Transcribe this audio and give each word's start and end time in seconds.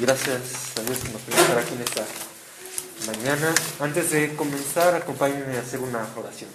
Gracias 0.00 0.78
a 0.78 0.82
Dios 0.82 0.98
que 0.98 1.10
nos 1.10 1.20
permite 1.22 1.42
estar 1.42 1.58
aquí 1.58 1.74
en 1.74 1.82
esta 1.82 2.04
mañana. 3.06 3.54
Antes 3.80 4.10
de 4.10 4.34
comenzar, 4.34 4.94
acompáñenme 4.94 5.56
a 5.56 5.60
hacer 5.60 5.80
una 5.80 6.06
oración. 6.16 6.48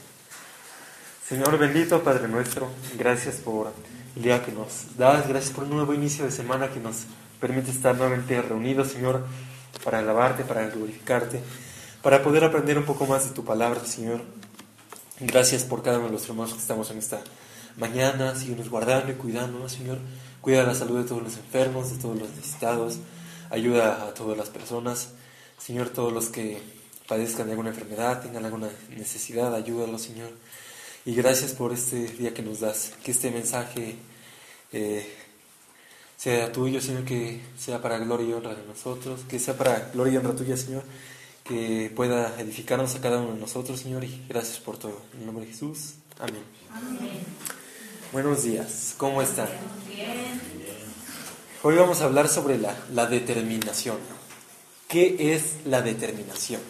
Señor 1.28 1.58
bendito, 1.58 2.04
Padre 2.04 2.28
nuestro, 2.28 2.70
gracias 2.98 3.36
por 3.36 3.72
el 4.16 4.22
día 4.22 4.44
que 4.44 4.52
nos 4.52 4.98
das, 4.98 5.28
gracias 5.28 5.54
por 5.54 5.66
un 5.66 5.72
nuevo 5.72 5.94
inicio 5.94 6.26
de 6.26 6.32
semana 6.32 6.70
que 6.70 6.80
nos 6.80 7.04
permite 7.40 7.72
estar 7.72 7.96
nuevamente 7.96 8.42
reunidos, 8.42 8.90
Señor, 8.90 9.26
para 9.84 10.00
alabarte, 10.00 10.44
para 10.44 10.68
glorificarte, 10.68 11.40
para 12.02 12.24
poder 12.24 12.44
aprender 12.44 12.78
un 12.78 12.86
poco 12.86 13.06
más 13.06 13.28
de 13.28 13.32
tu 13.34 13.44
palabra, 13.44 13.84
Señor. 13.86 14.22
Gracias 15.20 15.64
por 15.64 15.84
cada 15.84 16.00
uno 16.00 16.08
de 16.08 16.14
los 16.14 16.28
hermanos 16.28 16.54
que 16.54 16.60
estamos 16.60 16.90
en 16.92 16.98
esta 16.98 17.22
mañana, 17.78 18.36
síguenos 18.36 18.70
guardando 18.70 19.12
y 19.12 19.16
cuidándonos, 19.16 19.72
Señor. 19.72 20.00
Cuida 20.42 20.64
la 20.64 20.76
salud 20.76 21.00
de 21.00 21.08
todos 21.08 21.24
los 21.24 21.38
enfermos, 21.38 21.92
de 21.92 21.98
todos 21.98 22.20
los 22.20 22.30
necesitados, 22.30 23.00
ayuda 23.56 24.04
a 24.04 24.14
todas 24.14 24.38
las 24.38 24.50
personas. 24.50 25.10
Señor, 25.58 25.90
todos 25.90 26.12
los 26.12 26.28
que 26.28 26.60
padezcan 27.08 27.48
de 27.48 27.54
alguna 27.54 27.70
enfermedad, 27.70 28.22
tengan 28.22 28.46
alguna 28.46 28.70
necesidad, 28.90 29.54
ayúdalos, 29.56 30.02
Señor. 30.02 30.32
Y 31.06 31.16
gracias 31.16 31.54
por 31.54 31.72
este 31.72 32.08
día 32.08 32.34
que 32.34 32.42
nos 32.42 32.60
das, 32.60 32.94
que 33.04 33.12
este 33.12 33.32
mensaje 33.32 33.96
eh, 34.74 35.08
sea 36.18 36.52
tuyo, 36.52 36.82
Señor, 36.82 37.06
que 37.06 37.42
sea 37.58 37.82
para 37.82 37.98
gloria 38.00 38.30
y 38.30 38.34
honra 38.34 38.56
de 38.56 38.66
nosotros, 38.66 39.22
que 39.30 39.40
sea 39.40 39.58
para 39.58 39.92
gloria 39.94 40.14
y 40.14 40.18
honra 40.18 40.36
tuya, 40.36 40.58
Señor, 40.58 40.84
que 41.44 41.92
pueda 41.96 42.40
edificarnos 42.40 42.96
a 42.96 43.02
cada 43.02 43.20
uno 43.20 43.34
de 43.34 43.40
nosotros, 43.40 43.80
Señor, 43.80 44.04
y 44.04 44.26
gracias 44.28 44.60
por 44.60 44.78
todo. 44.78 45.00
En 45.14 45.22
el 45.22 45.26
nombre 45.28 45.46
de 45.46 45.52
Jesús, 45.52 45.94
amén. 46.20 46.44
Buenos 48.12 48.44
días, 48.44 48.96
¿cómo 48.98 49.22
están? 49.22 49.50
Hoy 51.68 51.78
vamos 51.78 52.02
a 52.02 52.06
hablar 52.06 52.28
sobre 52.28 52.60
la, 52.60 53.08
determinación. 53.08 53.98
¿Qué 54.88 55.34
es 55.34 55.66
la 55.66 55.82
determinación? 55.82 56.62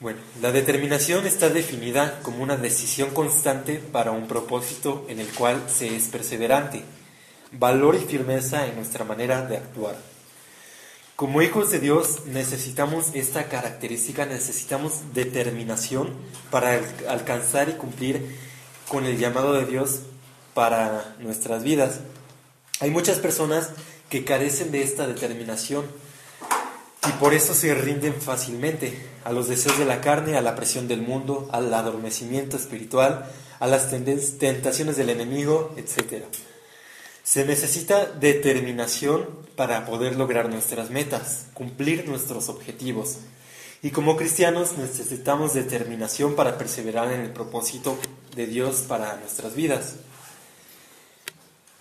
Bueno, 0.00 0.20
la 0.42 0.52
determinación 0.52 1.26
está 1.26 1.48
definida 1.48 2.20
como 2.20 2.42
una 2.42 2.58
decisión 2.58 3.08
constante 3.14 3.78
para 3.78 4.10
un 4.10 4.28
propósito 4.28 5.06
en 5.08 5.18
el 5.18 5.28
cual 5.28 5.62
se 5.74 5.96
es 5.96 6.08
perseverante, 6.08 6.84
valor 7.52 7.94
y 7.94 8.00
firmeza 8.00 8.66
en 8.66 8.76
nuestra 8.76 9.06
manera 9.06 9.40
de 9.46 9.56
actuar. 9.56 9.96
Como 11.16 11.40
hijos 11.40 11.70
de 11.70 11.80
Dios 11.80 12.26
necesitamos 12.26 13.12
esta 13.14 13.48
característica, 13.48 14.26
necesitamos 14.26 15.14
determinación 15.14 16.10
para 16.50 16.78
alcanzar 17.08 17.70
y 17.70 17.78
cumplir 17.78 18.36
con 18.90 19.06
el 19.06 19.16
llamado 19.16 19.54
de 19.54 19.64
Dios 19.64 20.00
para 20.52 21.16
nuestras 21.18 21.62
vidas. 21.62 22.00
Hay 22.82 22.90
muchas 22.90 23.20
personas 23.20 23.70
que 24.10 24.24
carecen 24.24 24.72
de 24.72 24.82
esta 24.82 25.06
determinación 25.06 25.84
y 27.08 27.12
por 27.20 27.32
eso 27.32 27.54
se 27.54 27.72
rinden 27.76 28.12
fácilmente 28.12 29.06
a 29.22 29.30
los 29.30 29.46
deseos 29.46 29.78
de 29.78 29.84
la 29.84 30.00
carne, 30.00 30.36
a 30.36 30.42
la 30.42 30.56
presión 30.56 30.88
del 30.88 31.00
mundo, 31.00 31.48
al 31.52 31.72
adormecimiento 31.72 32.56
espiritual, 32.56 33.30
a 33.60 33.68
las 33.68 33.88
tentaciones 33.88 34.96
del 34.96 35.10
enemigo, 35.10 35.72
etc. 35.76 36.24
Se 37.22 37.44
necesita 37.44 38.04
determinación 38.06 39.28
para 39.54 39.86
poder 39.86 40.16
lograr 40.16 40.48
nuestras 40.48 40.90
metas, 40.90 41.46
cumplir 41.54 42.08
nuestros 42.08 42.48
objetivos. 42.48 43.18
Y 43.80 43.90
como 43.90 44.16
cristianos 44.16 44.76
necesitamos 44.76 45.54
determinación 45.54 46.34
para 46.34 46.58
perseverar 46.58 47.12
en 47.12 47.20
el 47.20 47.30
propósito 47.30 47.96
de 48.34 48.48
Dios 48.48 48.86
para 48.88 49.18
nuestras 49.18 49.54
vidas. 49.54 49.94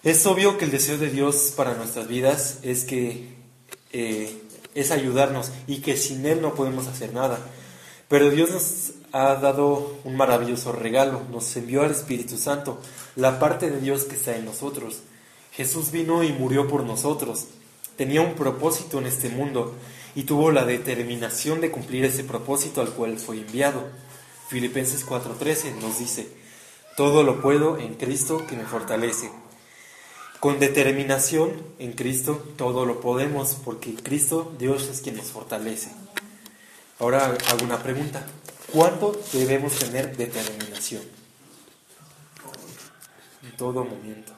Es 0.03 0.25
obvio 0.25 0.57
que 0.57 0.66
el 0.66 0.72
deseo 0.72 0.97
de 0.97 1.12
Dios 1.12 1.53
para 1.56 1.75
nuestras 1.75 2.07
vidas 2.07 2.57
es 2.63 2.85
que 2.85 3.35
eh, 3.91 4.35
es 4.73 4.89
ayudarnos 4.89 5.51
y 5.67 5.81
que 5.81 5.95
sin 5.95 6.25
Él 6.25 6.41
no 6.41 6.56
podemos 6.56 6.88
hacer 6.88 7.13
nada. 7.13 7.38
Pero 8.07 8.31
Dios 8.31 8.50
nos 8.50 8.94
ha 9.12 9.35
dado 9.35 10.00
un 10.03 10.17
maravilloso 10.17 10.72
regalo, 10.72 11.22
nos 11.29 11.56
envió 11.56 11.84
al 11.84 11.91
Espíritu 11.91 12.39
Santo, 12.39 12.81
la 13.16 13.38
parte 13.38 13.69
de 13.69 13.79
Dios 13.79 14.06
que 14.06 14.16
está 14.16 14.35
en 14.35 14.45
nosotros. 14.45 15.01
Jesús 15.51 15.91
vino 15.91 16.23
y 16.23 16.31
murió 16.31 16.68
por 16.68 16.83
nosotros, 16.83 17.45
tenía 17.95 18.22
un 18.22 18.33
propósito 18.33 18.97
en 18.97 19.06
este 19.06 19.29
mundo 19.29 19.75
y 20.16 20.23
tuvo 20.23 20.50
la 20.50 20.66
determinación 20.66 21.62
de 21.62 21.69
cumplir 21.69 22.06
ese 22.06 22.23
propósito 22.23 22.81
al 22.81 22.89
cual 22.89 23.19
fue 23.19 23.38
enviado. 23.38 23.83
Filipenses 24.50 25.06
4:13 25.06 25.75
nos 25.79 26.00
dice, 26.00 26.28
todo 26.97 27.22
lo 27.22 27.39
puedo 27.39 27.78
en 27.78 27.94
Cristo 27.94 28.47
que 28.47 28.56
me 28.56 28.66
fortalece. 28.66 29.29
Con 30.41 30.57
determinación 30.59 31.52
en 31.78 31.94
Cristo 31.94 32.44
todo 32.57 32.88
lo 32.88 33.00
podemos, 33.00 33.59
porque 33.63 33.94
Cristo, 33.94 34.52
Dios 34.57 34.88
es 34.88 35.02
quien 35.02 35.16
nos 35.16 35.28
fortalece. 35.28 35.91
Ahora 36.97 37.38
hago 37.47 37.63
una 37.63 37.84
pregunta. 37.84 38.25
¿Cuánto 38.74 39.22
debemos 39.34 39.78
tener 39.78 40.18
determinación? 40.18 41.03
En 43.44 43.56
todo 43.56 43.85
momento. 43.85 44.34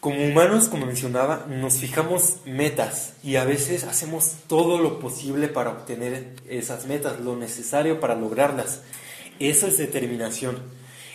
Como 0.00 0.22
humanos, 0.22 0.68
como 0.68 0.84
mencionaba, 0.84 1.46
nos 1.48 1.78
fijamos 1.78 2.40
metas 2.44 3.14
y 3.22 3.36
a 3.36 3.44
veces 3.46 3.84
hacemos 3.84 4.34
todo 4.48 4.76
lo 4.76 5.00
posible 5.00 5.48
para 5.48 5.70
obtener 5.70 6.36
esas 6.46 6.84
metas, 6.84 7.20
lo 7.20 7.36
necesario 7.36 8.00
para 8.00 8.14
lograrlas. 8.14 8.82
Eso 9.38 9.66
es 9.66 9.78
determinación. 9.78 10.60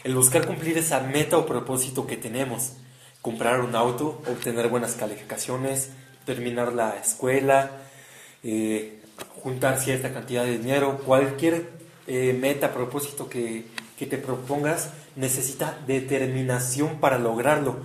El 0.04 0.16
buscar 0.16 0.48
cumplir 0.48 0.80
esa 0.80 1.02
meta 1.02 1.38
o 1.38 1.46
propósito 1.46 2.08
que 2.08 2.18
tenemos 2.18 2.78
comprar 3.22 3.62
un 3.62 3.76
auto, 3.76 4.22
obtener 4.28 4.68
buenas 4.68 4.94
calificaciones, 4.96 5.90
terminar 6.26 6.74
la 6.74 6.98
escuela, 6.98 7.72
eh, 8.44 9.00
juntar 9.44 9.80
cierta 9.80 10.14
cantidad 10.14 10.44
de 10.44 10.58
dinero, 10.58 11.00
cualquier 11.06 11.70
eh, 12.08 12.36
meta, 12.40 12.74
propósito 12.74 13.30
que, 13.30 13.66
que 13.98 14.06
te 14.06 14.18
propongas, 14.18 14.90
necesita 15.16 15.78
determinación 15.86 17.00
para 17.00 17.20
lograrlo. 17.20 17.78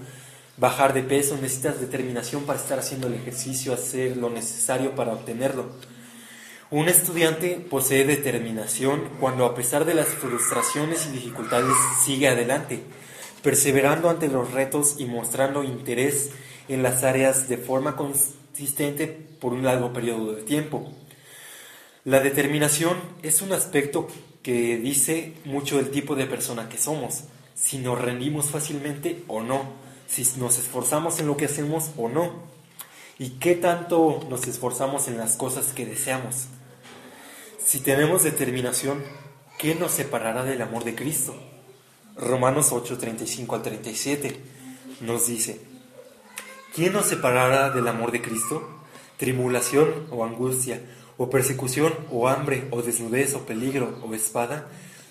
Bajar 0.59 0.95
de 0.95 1.03
peso, 1.03 1.37
necesitas 1.37 1.81
determinación 1.81 2.45
para 2.45 2.59
estar 2.59 2.79
haciendo 2.79 3.09
el 3.09 3.15
ejercicio, 3.15 3.75
hacer 3.75 4.17
lo 4.17 4.31
necesario 4.31 4.93
para 4.93 5.13
obtenerlo. 5.13 5.67
Un 6.71 6.89
estudiante 6.89 7.65
posee 7.71 8.05
determinación 8.05 9.11
cuando 9.21 9.45
a 9.45 9.55
pesar 9.55 9.85
de 9.85 9.95
las 9.95 10.09
frustraciones 10.09 11.07
y 11.07 11.11
dificultades 11.11 11.77
sigue 12.05 12.29
adelante 12.29 12.83
perseverando 13.47 14.11
ante 14.11 14.27
los 14.27 14.51
retos 14.51 14.97
y 14.99 15.05
mostrando 15.05 15.63
interés 15.63 16.31
en 16.67 16.83
las 16.83 17.05
áreas 17.05 17.49
de 17.49 17.57
forma 17.57 17.95
consistente 17.95 19.07
por 19.07 19.53
un 19.53 19.63
largo 19.63 19.93
periodo 19.93 20.33
de 20.33 20.43
tiempo. 20.43 20.91
La 22.03 22.19
determinación 22.19 22.97
es 23.23 23.43
un 23.43 23.53
aspecto 23.53 24.09
que 24.43 24.79
dice 24.79 25.35
mucho 25.45 25.77
del 25.77 25.93
tipo 25.93 26.17
de 26.17 26.27
persona 26.27 26.69
que 26.69 26.77
somos, 26.77 27.23
si 27.55 27.79
nos 27.79 28.01
rendimos 28.01 28.47
fácilmente 28.47 29.23
o 29.29 29.41
no, 29.45 29.75
si 30.09 30.27
nos 30.41 30.59
esforzamos 30.59 31.21
en 31.21 31.29
lo 31.29 31.37
que 31.37 31.45
hacemos 31.45 31.93
o 31.97 32.09
no, 32.09 32.33
y 33.17 33.39
qué 33.39 33.55
tanto 33.55 34.27
nos 34.29 34.49
esforzamos 34.49 35.07
en 35.07 35.19
las 35.19 35.37
cosas 35.37 35.67
que 35.67 35.87
deseamos. 35.87 36.47
Si 37.65 37.79
tenemos 37.79 38.25
determinación, 38.25 39.05
¿qué 39.57 39.77
nos 39.77 39.93
separará 39.93 40.43
del 40.43 40.63
amor 40.63 40.83
de 40.83 40.97
Cristo? 40.97 41.56
Romanos 42.19 42.73
8, 42.73 42.97
35 42.97 43.55
al 43.57 43.63
37 43.63 44.41
nos 45.03 45.27
dice, 45.27 45.61
¿quién 46.75 46.95
nos 46.95 47.05
separará 47.05 47.69
del 47.69 47.87
amor 47.89 48.11
de 48.11 48.23
Cristo? 48.23 48.67
¿Tribulación 49.19 50.07
o 50.11 50.25
angustia, 50.25 50.81
o 51.19 51.29
persecución, 51.29 51.95
o 52.11 52.29
hambre, 52.29 52.69
o 52.71 52.81
desnudez, 52.81 53.35
o 53.35 53.41
peligro, 53.45 53.99
o 54.03 54.15
espada? 54.15 54.67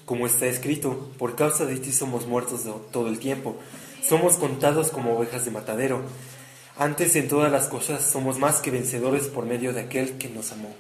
Como 0.05 0.25
está 0.25 0.47
escrito, 0.47 1.11
por 1.19 1.35
causa 1.35 1.65
de 1.65 1.77
ti 1.77 1.91
somos 1.91 2.25
muertos 2.25 2.61
todo 2.91 3.07
el 3.07 3.19
tiempo, 3.19 3.55
somos 4.03 4.37
contados 4.37 4.89
como 4.89 5.15
ovejas 5.15 5.45
de 5.45 5.51
matadero. 5.51 6.01
Antes 6.75 7.15
en 7.15 7.27
todas 7.27 7.51
las 7.51 7.67
cosas 7.67 8.03
somos 8.03 8.39
más 8.39 8.61
que 8.61 8.71
vencedores 8.71 9.27
por 9.27 9.45
medio 9.45 9.73
de 9.73 9.81
aquel 9.81 10.17
que 10.17 10.29
nos 10.29 10.51
amó. 10.51 10.73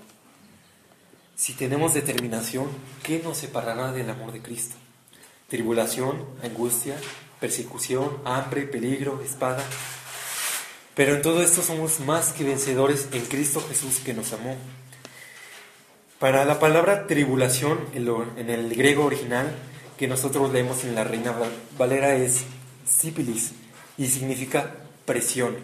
Si 1.35 1.53
tenemos 1.53 1.93
determinación, 1.93 2.67
¿qué 3.03 3.21
nos 3.23 3.37
separará 3.37 3.91
del 3.91 4.09
amor 4.09 4.31
de 4.31 4.41
Cristo? 4.41 4.75
Tribulación, 5.47 6.25
angustia, 6.43 6.97
persecución, 7.39 8.17
hambre, 8.25 8.63
peligro, 8.63 9.21
espada. 9.23 9.63
Pero 10.95 11.15
en 11.15 11.21
todo 11.21 11.41
esto 11.41 11.61
somos 11.61 11.99
más 11.99 12.31
que 12.31 12.43
vencedores 12.43 13.09
en 13.11 13.25
Cristo 13.25 13.63
Jesús 13.67 13.99
que 13.99 14.13
nos 14.13 14.33
amó. 14.33 14.55
Para 16.19 16.45
la 16.45 16.59
palabra 16.59 17.07
tribulación 17.07 17.79
en 17.93 18.49
el 18.49 18.73
griego 18.75 19.05
original 19.05 19.53
que 19.97 20.07
nosotros 20.07 20.51
leemos 20.51 20.83
en 20.83 20.95
la 20.95 21.03
Reina 21.03 21.35
Valera 21.77 22.15
es 22.15 22.43
sípilis 22.85 23.51
y 23.97 24.07
significa 24.07 24.75
presión. 25.05 25.57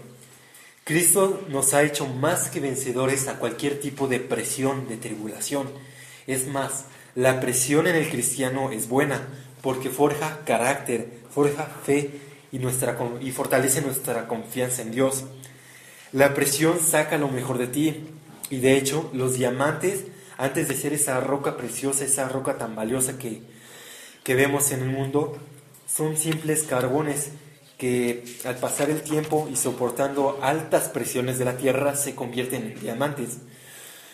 Cristo 0.84 1.42
nos 1.50 1.74
ha 1.74 1.84
hecho 1.84 2.06
más 2.08 2.50
que 2.50 2.60
vencedores 2.60 3.28
a 3.28 3.40
cualquier 3.40 3.80
tipo 3.80 4.08
de 4.08 4.20
presión, 4.20 4.88
de 4.88 4.98
tribulación. 4.98 5.70
Es 6.28 6.48
más, 6.48 6.86
la 7.16 7.40
presión 7.40 7.88
en 7.88 7.96
el 7.96 8.10
cristiano 8.10 8.72
es 8.72 8.90
buena 8.90 9.28
porque 9.62 9.90
forja 9.90 10.40
carácter, 10.46 11.22
forja 11.30 11.66
fe 11.66 12.20
y, 12.52 12.60
nuestra, 12.60 12.98
y 13.22 13.32
fortalece 13.32 13.82
nuestra 13.82 14.28
confianza 14.28 14.82
en 14.82 14.92
Dios. 14.92 15.24
La 16.12 16.34
presión 16.34 16.80
saca 16.80 17.18
lo 17.18 17.28
mejor 17.28 17.58
de 17.58 17.68
ti 17.68 18.04
y 18.50 18.60
de 18.60 18.78
hecho 18.78 19.10
los 19.14 19.36
diamantes, 19.36 20.06
antes 20.38 20.68
de 20.68 20.76
ser 20.76 20.94
esa 20.94 21.20
roca 21.20 21.56
preciosa, 21.56 22.04
esa 22.04 22.28
roca 22.28 22.58
tan 22.58 22.76
valiosa 22.76 23.18
que, 23.18 23.42
que 24.24 24.36
vemos 24.36 24.72
en 24.72 24.82
el 24.82 24.90
mundo, 24.90 25.38
son 25.88 26.18
simples 26.18 26.64
carbones 26.64 27.32
que 27.78 28.24
al 28.46 28.58
pasar 28.58 28.90
el 28.90 29.02
tiempo 29.02 29.48
y 29.52 29.56
soportando 29.56 30.40
altas 30.42 30.90
presiones 30.90 31.40
de 31.40 31.46
la 31.46 31.58
tierra 31.58 31.96
se 31.96 32.14
convierten 32.14 32.64
en 32.64 32.80
diamantes. 32.80 33.38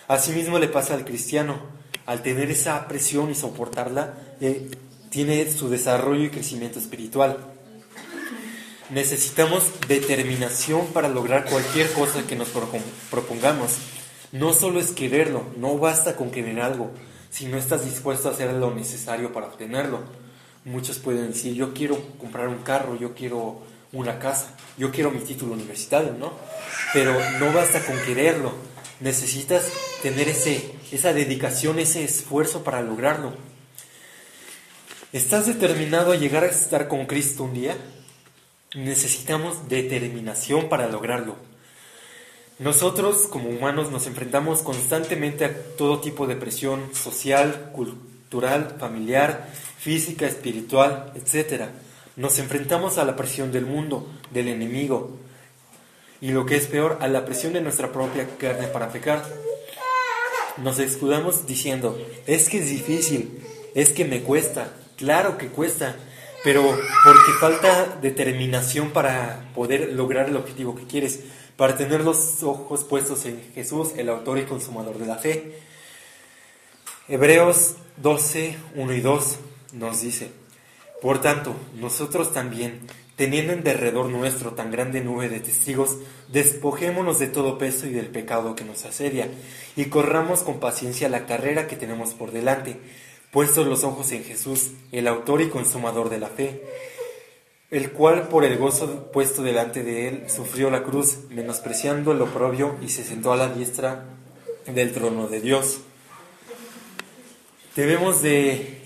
Asimismo 0.08 0.58
le 0.58 0.70
pasa 0.70 0.94
al 0.94 1.04
cristiano, 1.04 1.60
al 2.06 2.22
tener 2.22 2.50
esa 2.50 2.88
presión 2.88 3.30
y 3.30 3.36
soportarla, 3.36 4.14
eh, 4.40 4.70
tiene 5.10 5.50
su 5.52 5.70
desarrollo 5.70 6.26
y 6.26 6.30
crecimiento 6.30 6.80
espiritual. 6.80 7.38
Necesitamos 8.90 9.64
determinación 9.88 10.88
para 10.88 11.10
lograr 11.10 11.46
cualquier 11.46 11.92
cosa 11.92 12.26
que 12.26 12.36
nos 12.36 12.50
propongamos. 13.12 13.78
No 14.32 14.54
solo 14.54 14.80
es 14.80 14.92
quererlo, 14.92 15.44
no 15.58 15.78
basta 15.78 16.16
con 16.16 16.32
querer 16.32 16.62
algo, 16.62 16.92
si 17.30 17.46
no 17.46 17.58
estás 17.58 17.86
dispuesto 17.86 18.30
a 18.30 18.32
hacer 18.32 18.54
lo 18.54 18.74
necesario 18.74 19.34
para 19.34 19.48
obtenerlo. 19.48 20.00
Muchos 20.66 21.00
pueden 21.00 21.32
decir, 21.32 21.54
yo 21.54 21.74
quiero 21.74 21.98
comprar 22.18 22.48
un 22.48 22.60
carro, 22.60 22.98
yo 22.98 23.14
quiero 23.14 23.62
una 23.94 24.20
casa, 24.20 24.56
yo 24.78 24.92
quiero 24.92 25.12
mi 25.12 25.20
título 25.20 25.54
universitario, 25.54 26.14
¿no? 26.14 26.34
Pero 26.94 27.14
no 27.40 27.54
basta 27.54 27.86
con 27.86 27.98
quererlo, 28.02 28.52
necesitas 29.00 29.70
tener 30.02 30.28
ese, 30.28 30.74
esa 30.92 31.14
dedicación, 31.14 31.80
ese 31.80 32.04
esfuerzo 32.04 32.64
para 32.64 32.82
lograrlo. 32.82 33.34
¿Estás 35.18 35.48
determinado 35.48 36.12
a 36.12 36.16
llegar 36.16 36.44
a 36.44 36.48
estar 36.48 36.88
con 36.88 37.08
Cristo 37.08 37.44
un 37.44 37.56
día? 37.56 37.76
Necesitamos 38.76 39.68
determinación 39.68 40.70
para 40.70 40.88
lograrlo. 40.90 41.38
Nosotros 42.60 43.26
como 43.28 43.50
humanos 43.50 43.90
nos 43.90 44.06
enfrentamos 44.06 44.62
constantemente 44.62 45.44
a 45.44 45.76
todo 45.76 46.02
tipo 46.02 46.28
de 46.28 46.36
presión 46.36 46.94
social, 46.94 47.72
cultural, 47.74 48.76
familiar, 48.80 49.50
física, 49.80 50.28
espiritual, 50.28 51.12
etc. 51.16 51.64
Nos 52.16 52.38
enfrentamos 52.38 53.00
a 53.00 53.04
la 53.04 53.16
presión 53.16 53.52
del 53.52 53.66
mundo, 53.66 54.08
del 54.30 54.50
enemigo, 54.50 55.18
y 56.22 56.30
lo 56.30 56.46
que 56.46 56.58
es 56.58 56.68
peor, 56.68 57.00
a 57.02 57.08
la 57.08 57.26
presión 57.26 57.54
de 57.54 57.62
nuestra 57.62 57.92
propia 57.92 58.28
carne 58.38 58.68
para 58.68 58.92
pecar. 58.92 59.26
Nos 60.58 60.78
escudamos 60.78 61.48
diciendo, 61.48 62.00
es 62.28 62.50
que 62.50 62.60
es 62.60 62.70
difícil, 62.70 63.42
es 63.74 63.90
que 63.90 64.06
me 64.06 64.22
cuesta, 64.22 64.74
claro 64.98 65.38
que 65.38 65.48
cuesta, 65.48 65.96
pero 66.44 66.64
porque 66.64 67.32
falta 67.40 67.98
determinación 68.02 68.92
para 68.92 69.50
poder 69.56 69.94
lograr 69.94 70.28
el 70.28 70.36
objetivo 70.36 70.76
que 70.76 70.86
quieres 70.86 71.22
para 71.58 71.76
tener 71.76 72.02
los 72.02 72.44
ojos 72.44 72.84
puestos 72.84 73.26
en 73.26 73.42
Jesús, 73.54 73.90
el 73.98 74.10
autor 74.10 74.38
y 74.38 74.46
consumador 74.46 74.98
de 75.00 75.08
la 75.08 75.18
fe. 75.18 75.60
Hebreos 77.10 77.76
12, 77.98 78.56
1 78.76 78.94
y 78.94 79.02
2 79.02 79.40
nos 79.74 80.02
dice, 80.02 80.30
por 81.02 81.20
tanto, 81.20 81.56
nosotros 81.76 82.32
también, 82.32 82.82
teniendo 83.16 83.54
en 83.54 83.64
derredor 83.64 84.08
nuestro 84.08 84.54
tan 84.54 84.72
grande 84.72 85.02
nube 85.02 85.30
de 85.30 85.40
testigos, 85.40 85.98
despojémonos 86.32 87.18
de 87.18 87.28
todo 87.28 87.58
peso 87.58 87.88
y 87.88 87.92
del 87.92 88.08
pecado 88.08 88.56
que 88.56 88.64
nos 88.64 88.86
asedia, 88.86 89.28
y 89.76 89.86
corramos 89.86 90.42
con 90.42 90.60
paciencia 90.60 91.10
la 91.10 91.26
carrera 91.26 91.68
que 91.68 91.76
tenemos 91.76 92.14
por 92.14 92.32
delante, 92.32 92.80
puestos 93.38 93.68
los 93.68 93.84
ojos 93.84 94.12
en 94.14 94.24
Jesús, 94.24 94.72
el 94.92 95.08
autor 95.08 95.42
y 95.42 95.50
consumador 95.50 96.10
de 96.10 96.18
la 96.18 96.26
fe 96.26 96.64
el 97.70 97.92
cual 97.92 98.30
por 98.30 98.44
el 98.44 98.58
gozo 98.58 99.12
puesto 99.12 99.44
delante 99.44 99.84
de 99.84 100.08
él 100.08 100.24
sufrió 100.28 100.72
la 100.72 100.82
cruz, 100.82 101.20
menospreciando 101.30 102.14
el 102.14 102.22
oprobio, 102.24 102.76
y 102.82 102.90
se 102.90 103.04
sentó 103.04 103.32
a 103.32 103.38
la 103.38 103.50
diestra 103.50 104.06
del 104.66 104.92
trono 104.92 105.28
de 105.28 105.40
Dios. 105.40 105.82
Debemos 107.76 108.24
de 108.24 108.82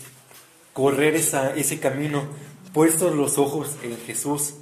correr 0.74 1.16
ese 1.16 1.80
camino, 1.80 2.26
puestos 2.74 3.16
los 3.16 3.38
ojos 3.38 3.78
en 3.84 3.96
Jesús. 4.06 4.56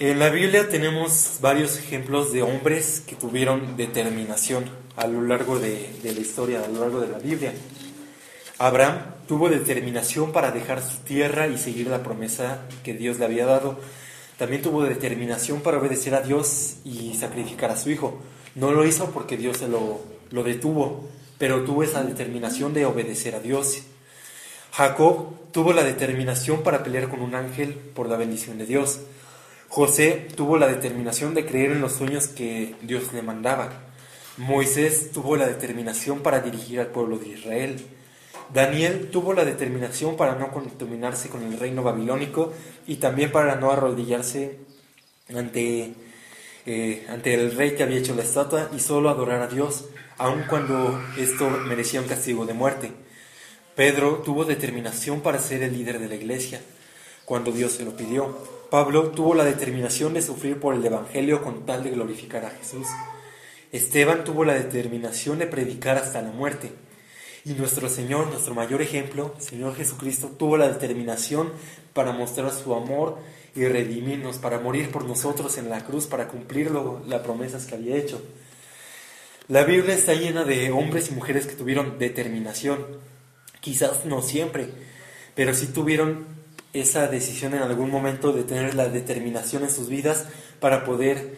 En 0.00 0.18
la 0.18 0.28
Biblia 0.28 0.68
tenemos 0.68 1.38
varios 1.40 1.78
ejemplos 1.78 2.32
de 2.32 2.42
hombres 2.42 3.00
que 3.06 3.14
tuvieron 3.14 3.76
determinación 3.76 4.64
a 4.96 5.06
lo 5.06 5.22
largo 5.22 5.60
de, 5.60 5.88
la 6.02 6.10
historia, 6.10 6.64
a 6.64 6.66
lo 6.66 6.80
largo 6.80 7.00
de 7.00 7.06
la 7.06 7.18
Biblia. 7.20 7.54
Abraham 8.58 8.98
tuvo 9.28 9.48
determinación 9.48 10.32
para 10.32 10.50
dejar 10.50 10.82
su 10.82 10.98
tierra 11.04 11.46
y 11.46 11.58
seguir 11.58 11.86
la 11.86 12.02
promesa 12.02 12.62
que 12.82 12.94
Dios 12.94 13.20
le 13.20 13.26
había 13.26 13.46
dado. 13.46 13.78
También 14.36 14.62
tuvo 14.62 14.82
determinación 14.82 15.60
para 15.60 15.78
obedecer 15.78 16.16
a 16.16 16.22
Dios 16.22 16.78
y 16.84 17.14
sacrificar 17.14 17.70
a 17.70 17.76
su 17.76 17.90
hijo. 17.90 18.18
No 18.56 18.72
lo 18.72 18.84
hizo 18.84 19.12
porque 19.12 19.36
Dios 19.36 19.58
se 19.58 19.68
lo 19.68 20.42
detuvo, 20.42 21.08
pero 21.38 21.62
tuvo 21.62 21.84
esa 21.84 22.02
determinación 22.02 22.74
de 22.74 22.84
obedecer 22.84 23.36
a 23.36 23.40
Dios. 23.40 23.82
Jacob 24.72 25.52
tuvo 25.52 25.72
la 25.72 25.84
determinación 25.84 26.64
para 26.64 26.82
pelear 26.82 27.08
con 27.08 27.20
un 27.20 27.36
ángel 27.36 27.74
por 27.74 28.08
la 28.08 28.16
bendición 28.16 28.58
de 28.58 28.66
Dios. 28.66 28.98
José 29.68 30.28
tuvo 30.36 30.56
la 30.56 30.68
determinación 30.68 31.34
de 31.34 31.44
creer 31.44 31.72
en 31.72 31.80
los 31.80 31.92
sueños 31.92 32.28
que 32.28 32.74
Dios 32.82 33.12
le 33.12 33.22
mandaba. 33.22 33.70
Moisés 34.36 35.10
tuvo 35.12 35.36
la 35.36 35.46
determinación 35.46 36.20
para 36.20 36.40
dirigir 36.40 36.80
al 36.80 36.88
pueblo 36.88 37.18
de 37.18 37.28
Israel. 37.28 37.84
Daniel 38.52 39.08
tuvo 39.10 39.32
la 39.32 39.44
determinación 39.44 40.16
para 40.16 40.34
no 40.36 40.52
contaminarse 40.52 41.28
con 41.28 41.42
el 41.42 41.58
reino 41.58 41.82
babilónico 41.82 42.52
y 42.86 42.96
también 42.96 43.32
para 43.32 43.56
no 43.56 43.70
arrodillarse 43.70 44.58
ante, 45.34 45.94
eh, 46.66 47.06
ante 47.08 47.34
el 47.34 47.56
rey 47.56 47.74
que 47.74 47.82
había 47.82 47.98
hecho 47.98 48.14
la 48.14 48.22
estatua 48.22 48.70
y 48.74 48.80
solo 48.80 49.08
adorar 49.08 49.42
a 49.42 49.48
Dios, 49.48 49.86
aun 50.18 50.44
cuando 50.48 51.00
esto 51.18 51.48
merecía 51.48 52.00
un 52.00 52.06
castigo 52.06 52.44
de 52.44 52.54
muerte. 52.54 52.92
Pedro 53.74 54.22
tuvo 54.24 54.44
determinación 54.44 55.20
para 55.20 55.38
ser 55.38 55.62
el 55.62 55.76
líder 55.76 55.98
de 55.98 56.08
la 56.08 56.14
iglesia 56.14 56.60
cuando 57.24 57.50
Dios 57.50 57.72
se 57.72 57.84
lo 57.84 57.96
pidió. 57.96 58.36
Pablo 58.74 59.10
tuvo 59.10 59.36
la 59.36 59.44
determinación 59.44 60.14
de 60.14 60.20
sufrir 60.20 60.58
por 60.58 60.74
el 60.74 60.84
Evangelio 60.84 61.44
con 61.44 61.64
tal 61.64 61.84
de 61.84 61.90
glorificar 61.90 62.44
a 62.44 62.50
Jesús. 62.50 62.88
Esteban 63.70 64.24
tuvo 64.24 64.44
la 64.44 64.54
determinación 64.54 65.38
de 65.38 65.46
predicar 65.46 65.96
hasta 65.96 66.20
la 66.20 66.32
muerte. 66.32 66.72
Y 67.44 67.52
nuestro 67.52 67.88
Señor, 67.88 68.26
nuestro 68.26 68.52
mayor 68.52 68.82
ejemplo, 68.82 69.32
Señor 69.38 69.76
Jesucristo, 69.76 70.26
tuvo 70.26 70.56
la 70.56 70.66
determinación 70.66 71.52
para 71.92 72.10
mostrar 72.10 72.50
su 72.50 72.74
amor 72.74 73.18
y 73.54 73.64
redimirnos, 73.64 74.38
para 74.38 74.58
morir 74.58 74.90
por 74.90 75.04
nosotros 75.04 75.56
en 75.56 75.70
la 75.70 75.84
cruz, 75.84 76.06
para 76.06 76.26
cumplir 76.26 76.72
las 76.72 77.20
promesas 77.20 77.66
que 77.66 77.76
había 77.76 77.94
hecho. 77.94 78.20
La 79.46 79.62
Biblia 79.62 79.94
está 79.94 80.14
llena 80.14 80.42
de 80.42 80.72
hombres 80.72 81.12
y 81.12 81.14
mujeres 81.14 81.46
que 81.46 81.54
tuvieron 81.54 82.00
determinación. 82.00 82.84
Quizás 83.60 84.04
no 84.04 84.20
siempre, 84.20 84.66
pero 85.36 85.54
sí 85.54 85.68
tuvieron 85.68 86.33
esa 86.74 87.06
decisión 87.06 87.54
en 87.54 87.62
algún 87.62 87.90
momento 87.90 88.32
de 88.32 88.42
tener 88.42 88.74
la 88.74 88.88
determinación 88.88 89.62
en 89.62 89.70
sus 89.70 89.88
vidas 89.88 90.26
para 90.60 90.84
poder 90.84 91.36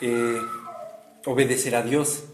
eh, 0.00 0.40
obedecer 1.24 1.74
a 1.74 1.82
Dios. 1.82 2.24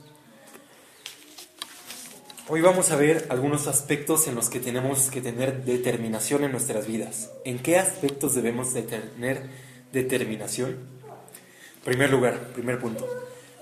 Hoy 2.48 2.60
vamos 2.60 2.90
a 2.90 2.96
ver 2.96 3.26
algunos 3.30 3.68
aspectos 3.68 4.26
en 4.28 4.34
los 4.34 4.50
que 4.50 4.60
tenemos 4.60 5.10
que 5.10 5.22
tener 5.22 5.64
determinación 5.64 6.44
en 6.44 6.50
nuestras 6.50 6.86
vidas. 6.86 7.30
¿En 7.44 7.58
qué 7.60 7.78
aspectos 7.78 8.34
debemos 8.34 8.74
de 8.74 8.82
tener 8.82 9.48
determinación? 9.92 10.76
Primer 11.84 12.10
lugar, 12.10 12.52
primer 12.52 12.80
punto, 12.80 13.08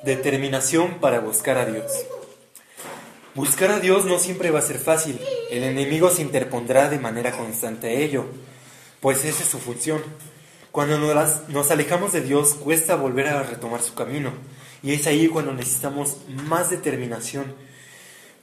determinación 0.02 0.99
para 0.99 1.21
buscar 1.21 1.59
a 1.59 1.67
Dios. 1.67 1.93
Buscar 3.35 3.71
a 3.71 3.81
Dios 3.81 4.05
no 4.05 4.19
siempre 4.19 4.50
va 4.50 4.59
a 4.59 4.62
ser 4.62 4.79
fácil. 4.79 5.21
El 5.50 5.62
enemigo 5.62 6.11
se 6.11 6.23
interpondrá 6.23 6.88
de 6.88 6.99
manera 6.99 7.33
constante 7.33 7.88
a 7.88 7.93
ello, 7.93 8.26
pues 9.03 9.25
esa 9.27 9.43
es 9.43 9.49
su 9.51 9.59
función. 9.59 10.01
Cuando 10.71 10.97
nos 11.49 11.71
alejamos 11.71 12.15
de 12.15 12.23
Dios 12.23 12.55
cuesta 12.55 12.95
volver 12.95 13.27
a 13.27 13.43
retomar 13.43 13.83
su 13.83 13.93
camino, 13.93 14.33
y 14.83 14.93
es 14.93 15.07
ahí 15.07 15.29
cuando 15.29 15.53
necesitamos 15.53 16.17
más 16.29 16.71
determinación 16.71 17.55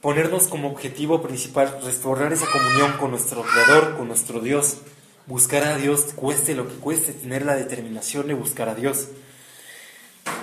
ponernos 0.00 0.46
como 0.46 0.70
objetivo 0.70 1.22
principal 1.22 1.80
restaurar 1.84 2.32
esa 2.32 2.46
comunión 2.46 2.92
con 2.98 3.10
nuestro 3.10 3.42
Creador, 3.42 3.96
con 3.96 4.08
nuestro 4.08 4.40
Dios. 4.40 4.76
buscar 5.26 5.64
a 5.64 5.76
Dios 5.76 6.12
cueste 6.14 6.54
lo 6.54 6.68
que 6.68 6.74
cueste, 6.74 7.12
tener 7.12 7.44
la 7.44 7.54
determinación 7.54 8.26
de 8.26 8.34
buscar 8.34 8.68
a 8.68 8.74
Dios. 8.74 9.08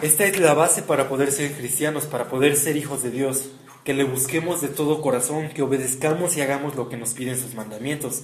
Esta 0.01 0.25
es 0.25 0.39
la 0.39 0.53
base 0.53 0.81
para 0.81 1.09
poder 1.09 1.31
ser 1.31 1.51
cristianos, 1.53 2.05
para 2.05 2.29
poder 2.29 2.55
ser 2.55 2.77
hijos 2.77 3.03
de 3.03 3.11
Dios, 3.11 3.49
que 3.83 3.93
le 3.93 4.03
busquemos 4.03 4.61
de 4.61 4.69
todo 4.69 5.01
corazón, 5.01 5.49
que 5.49 5.61
obedezcamos 5.61 6.37
y 6.37 6.41
hagamos 6.41 6.75
lo 6.75 6.89
que 6.89 6.97
nos 6.97 7.13
piden 7.13 7.39
sus 7.39 7.53
mandamientos. 7.53 8.23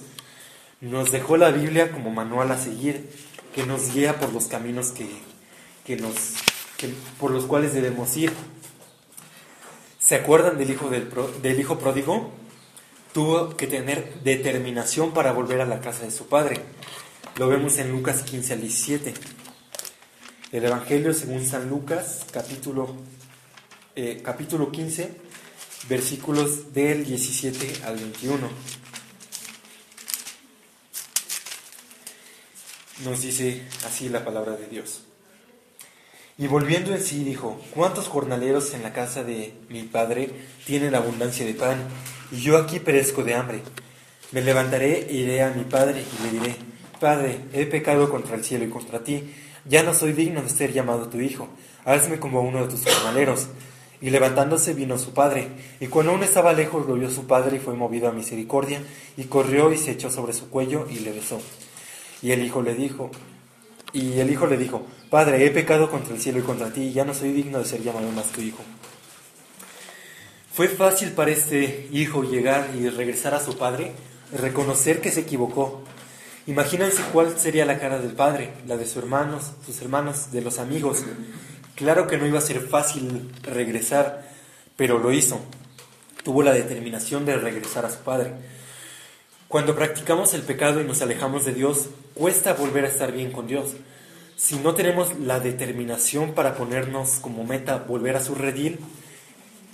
Nos 0.84 1.10
dejó 1.10 1.38
la 1.38 1.50
Biblia 1.50 1.90
como 1.90 2.10
manual 2.10 2.50
a 2.50 2.58
seguir, 2.58 3.08
que 3.54 3.64
nos 3.64 3.94
guía 3.94 4.20
por 4.20 4.34
los 4.34 4.48
caminos 4.48 4.90
que, 4.90 5.08
que 5.86 5.96
nos, 5.96 6.14
que, 6.76 6.90
por 7.18 7.30
los 7.30 7.46
cuales 7.46 7.72
debemos 7.72 8.14
ir. 8.18 8.34
¿Se 9.98 10.14
acuerdan 10.14 10.58
del 10.58 10.70
hijo, 10.70 10.90
del, 10.90 11.10
del 11.40 11.58
hijo 11.58 11.78
pródigo? 11.78 12.32
Tuvo 13.14 13.56
que 13.56 13.66
tener 13.66 14.20
determinación 14.24 15.14
para 15.14 15.32
volver 15.32 15.62
a 15.62 15.64
la 15.64 15.80
casa 15.80 16.04
de 16.04 16.10
su 16.10 16.26
padre. 16.26 16.60
Lo 17.36 17.48
vemos 17.48 17.78
en 17.78 17.90
Lucas 17.90 18.20
15 18.20 18.52
al 18.52 18.60
17. 18.60 19.14
El 20.52 20.64
Evangelio 20.66 21.14
según 21.14 21.46
San 21.46 21.70
Lucas, 21.70 22.26
capítulo, 22.30 22.94
eh, 23.96 24.20
capítulo 24.22 24.70
15, 24.70 25.16
versículos 25.88 26.74
del 26.74 27.06
17 27.06 27.86
al 27.86 27.96
21. 27.96 28.83
Nos 33.02 33.22
dice 33.22 33.62
así 33.86 34.08
la 34.08 34.24
palabra 34.24 34.52
de 34.52 34.68
Dios. 34.68 35.02
Y 36.38 36.46
volviendo 36.46 36.94
en 36.94 37.02
sí 37.02 37.24
dijo, 37.24 37.60
¿cuántos 37.74 38.08
jornaleros 38.08 38.74
en 38.74 38.82
la 38.82 38.92
casa 38.92 39.24
de 39.24 39.54
mi 39.68 39.82
padre 39.82 40.30
tienen 40.66 40.94
abundancia 40.94 41.44
de 41.44 41.54
pan? 41.54 41.78
Y 42.30 42.40
yo 42.40 42.56
aquí 42.56 42.78
perezco 42.78 43.24
de 43.24 43.34
hambre. 43.34 43.62
Me 44.32 44.42
levantaré 44.42 45.06
e 45.08 45.14
iré 45.14 45.42
a 45.42 45.50
mi 45.50 45.64
padre 45.64 46.02
y 46.02 46.22
le 46.24 46.30
diré, 46.38 46.56
Padre, 47.00 47.40
he 47.52 47.66
pecado 47.66 48.08
contra 48.08 48.36
el 48.36 48.44
cielo 48.44 48.64
y 48.64 48.70
contra 48.70 49.02
ti 49.02 49.30
ya 49.66 49.82
no 49.82 49.94
soy 49.94 50.12
digno 50.12 50.42
de 50.42 50.48
ser 50.48 50.72
llamado 50.72 51.08
tu 51.08 51.20
hijo, 51.20 51.48
hazme 51.84 52.18
como 52.18 52.42
uno 52.42 52.62
de 52.62 52.68
tus 52.68 52.84
jornaleros. 52.84 53.48
Y 54.00 54.10
levantándose 54.10 54.74
vino 54.74 54.98
su 54.98 55.14
padre, 55.14 55.48
y 55.80 55.86
cuando 55.86 56.12
aún 56.12 56.22
estaba 56.22 56.52
lejos 56.52 56.86
lo 56.86 56.94
vio 56.94 57.10
su 57.10 57.26
padre 57.26 57.56
y 57.56 57.60
fue 57.60 57.74
movido 57.74 58.08
a 58.08 58.12
misericordia, 58.12 58.82
y 59.16 59.24
corrió 59.24 59.72
y 59.72 59.78
se 59.78 59.92
echó 59.92 60.10
sobre 60.10 60.34
su 60.34 60.50
cuello 60.50 60.86
y 60.90 60.98
le 60.98 61.12
besó. 61.12 61.40
Y 62.22 62.32
el 62.32 62.44
hijo 62.44 62.62
le 62.62 62.74
dijo, 62.74 63.10
y 63.92 64.18
el 64.18 64.30
hijo 64.30 64.46
le 64.46 64.56
dijo, 64.56 64.86
Padre, 65.10 65.44
he 65.44 65.50
pecado 65.50 65.90
contra 65.90 66.14
el 66.14 66.20
cielo 66.20 66.38
y 66.38 66.42
contra 66.42 66.72
ti, 66.72 66.82
y 66.82 66.92
ya 66.92 67.04
no 67.04 67.14
soy 67.14 67.32
digno 67.32 67.58
de 67.58 67.64
ser 67.64 67.82
llamado 67.82 68.10
más 68.12 68.26
tu 68.32 68.40
hijo. 68.40 68.62
Fue 70.52 70.68
fácil 70.68 71.12
para 71.12 71.30
este 71.30 71.88
hijo 71.92 72.22
llegar 72.22 72.70
y 72.76 72.88
regresar 72.88 73.34
a 73.34 73.40
su 73.40 73.56
padre, 73.56 73.92
reconocer 74.32 75.00
que 75.00 75.10
se 75.10 75.20
equivocó, 75.20 75.84
Imagínense 76.46 77.02
cuál 77.10 77.38
sería 77.38 77.64
la 77.64 77.78
cara 77.78 77.98
del 77.98 78.12
padre, 78.12 78.52
la 78.66 78.76
de 78.76 78.84
sus 78.84 78.98
hermanos, 78.98 79.52
sus 79.64 79.80
hermanos, 79.80 80.30
de 80.30 80.42
los 80.42 80.58
amigos. 80.58 81.02
Claro 81.74 82.06
que 82.06 82.18
no 82.18 82.26
iba 82.26 82.38
a 82.38 82.42
ser 82.42 82.60
fácil 82.60 83.30
regresar, 83.42 84.30
pero 84.76 84.98
lo 84.98 85.10
hizo. 85.10 85.40
Tuvo 86.22 86.42
la 86.42 86.52
determinación 86.52 87.24
de 87.24 87.36
regresar 87.36 87.86
a 87.86 87.90
su 87.90 88.00
padre. 88.00 88.32
Cuando 89.48 89.74
practicamos 89.74 90.34
el 90.34 90.42
pecado 90.42 90.82
y 90.82 90.84
nos 90.84 91.00
alejamos 91.00 91.46
de 91.46 91.54
Dios, 91.54 91.88
cuesta 92.14 92.54
volver 92.54 92.84
a 92.84 92.88
estar 92.88 93.12
bien 93.12 93.32
con 93.32 93.46
Dios. 93.46 93.72
Si 94.36 94.56
no 94.56 94.74
tenemos 94.74 95.18
la 95.18 95.40
determinación 95.40 96.32
para 96.32 96.54
ponernos 96.54 97.18
como 97.20 97.44
meta 97.44 97.78
volver 97.78 98.16
a 98.16 98.22
su 98.22 98.34
redil, 98.34 98.78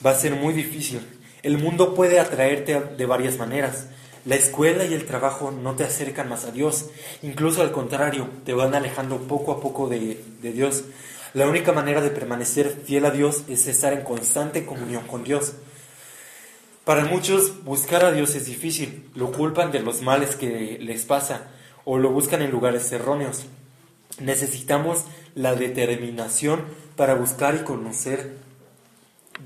va 0.05 0.11
a 0.11 0.15
ser 0.15 0.35
muy 0.35 0.53
difícil. 0.53 1.01
El 1.43 1.59
mundo 1.59 1.95
puede 1.95 2.21
atraerte 2.21 2.81
de 2.81 3.07
varias 3.07 3.39
maneras. 3.39 3.87
La 4.27 4.35
escuela 4.35 4.85
y 4.85 4.93
el 4.93 5.07
trabajo 5.07 5.51
no 5.51 5.77
te 5.77 5.85
acercan 5.85 6.29
más 6.29 6.45
a 6.45 6.51
Dios, 6.51 6.91
incluso 7.23 7.63
al 7.63 7.73
contrario, 7.73 8.29
te 8.45 8.53
van 8.53 8.75
alejando 8.75 9.17
poco 9.27 9.53
a 9.53 9.61
poco 9.61 9.89
de, 9.89 10.23
Dios. 10.43 10.85
La 11.33 11.47
única 11.47 11.73
manera 11.73 12.03
de 12.03 12.11
permanecer 12.11 12.83
fiel 12.85 13.07
a 13.07 13.11
Dios 13.11 13.45
es 13.49 13.67
estar 13.67 13.95
en 13.95 14.03
constante 14.03 14.67
comunión 14.67 15.07
con 15.07 15.25
Dios. 15.25 15.55
Para 16.85 17.07
muchos 17.07 17.65
buscar 17.65 18.05
a 18.05 18.13
Dios 18.13 18.35
es 18.35 18.45
difícil, 18.45 19.09
lo 19.15 19.33
culpan 19.33 19.73
de 19.73 19.81
los 19.81 20.03
males 20.03 20.37
que 20.37 20.77
les 20.81 21.05
pasa 21.07 21.51
o 21.85 21.99
lo 21.99 22.11
buscan 22.11 22.43
en 22.43 22.51
lugares 22.51 22.91
erróneos. 22.93 23.47
Necesitamos 24.19 25.05
la 25.35 25.55
determinación 25.55 26.65
para 26.97 27.15
buscar 27.15 27.55
y 27.55 27.65
conocer 27.65 28.37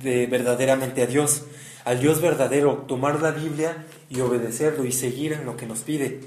de 0.02 0.26
verdaderamente 0.26 1.02
a 1.02 1.06
Dios 1.06 1.44
al 1.84 2.00
Dios 2.00 2.20
verdadero, 2.20 2.84
tomar 2.88 3.20
la 3.20 3.30
Biblia 3.30 3.84
y 4.08 4.20
obedecerlo 4.20 4.84
y 4.84 4.92
seguir 4.92 5.34
en 5.34 5.44
lo 5.44 5.56
que 5.56 5.66
nos 5.66 5.80
pide. 5.80 6.20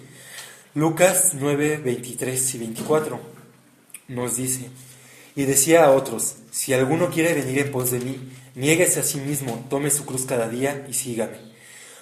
Lucas 0.76 1.32
9, 1.34 1.78
23 1.78 2.56
y 2.56 2.58
24 2.60 3.20
nos 4.10 4.38
dice, 4.38 4.70
y 5.36 5.46
decía 5.46 5.86
a 5.86 5.92
otros, 5.92 6.36
si 6.52 6.74
alguno 6.74 7.10
quiere 7.10 7.34
venir 7.34 7.60
en 7.60 7.72
pos 7.72 7.92
de 7.92 8.00
mí, 8.00 8.32
niéguese 8.56 9.00
a 9.00 9.04
sí 9.04 9.20
mismo, 9.20 9.66
tome 9.70 9.90
su 9.90 10.06
cruz 10.06 10.26
cada 10.26 10.48
día 10.48 10.86
y 10.88 10.94
sígame. 10.94 11.47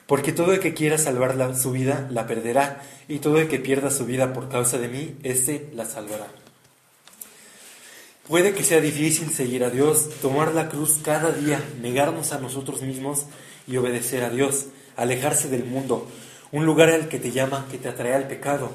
Porque 0.07 0.31
todo 0.31 0.53
el 0.53 0.59
que 0.59 0.73
quiera 0.73 0.97
salvar 0.97 1.55
su 1.55 1.71
vida 1.71 2.07
la 2.11 2.27
perderá, 2.27 2.81
y 3.07 3.19
todo 3.19 3.39
el 3.39 3.47
que 3.47 3.59
pierda 3.59 3.91
su 3.91 4.05
vida 4.05 4.33
por 4.33 4.49
causa 4.49 4.77
de 4.77 4.87
mí, 4.87 5.15
éste 5.23 5.69
la 5.73 5.85
salvará. 5.85 6.27
Puede 8.27 8.53
que 8.53 8.63
sea 8.63 8.81
difícil 8.81 9.29
seguir 9.29 9.63
a 9.63 9.69
Dios, 9.69 10.09
tomar 10.21 10.53
la 10.53 10.67
cruz 10.67 10.99
cada 11.03 11.31
día, 11.31 11.63
negarnos 11.81 12.31
a 12.31 12.39
nosotros 12.39 12.81
mismos 12.81 13.25
y 13.67 13.77
obedecer 13.77 14.23
a 14.23 14.31
Dios, 14.31 14.65
alejarse 14.95 15.47
del 15.47 15.63
mundo, 15.63 16.07
un 16.51 16.65
lugar 16.65 16.89
al 16.89 17.07
que 17.07 17.19
te 17.19 17.31
llama, 17.31 17.67
que 17.69 17.77
te 17.77 17.87
atrae 17.87 18.15
al 18.15 18.27
pecado. 18.27 18.71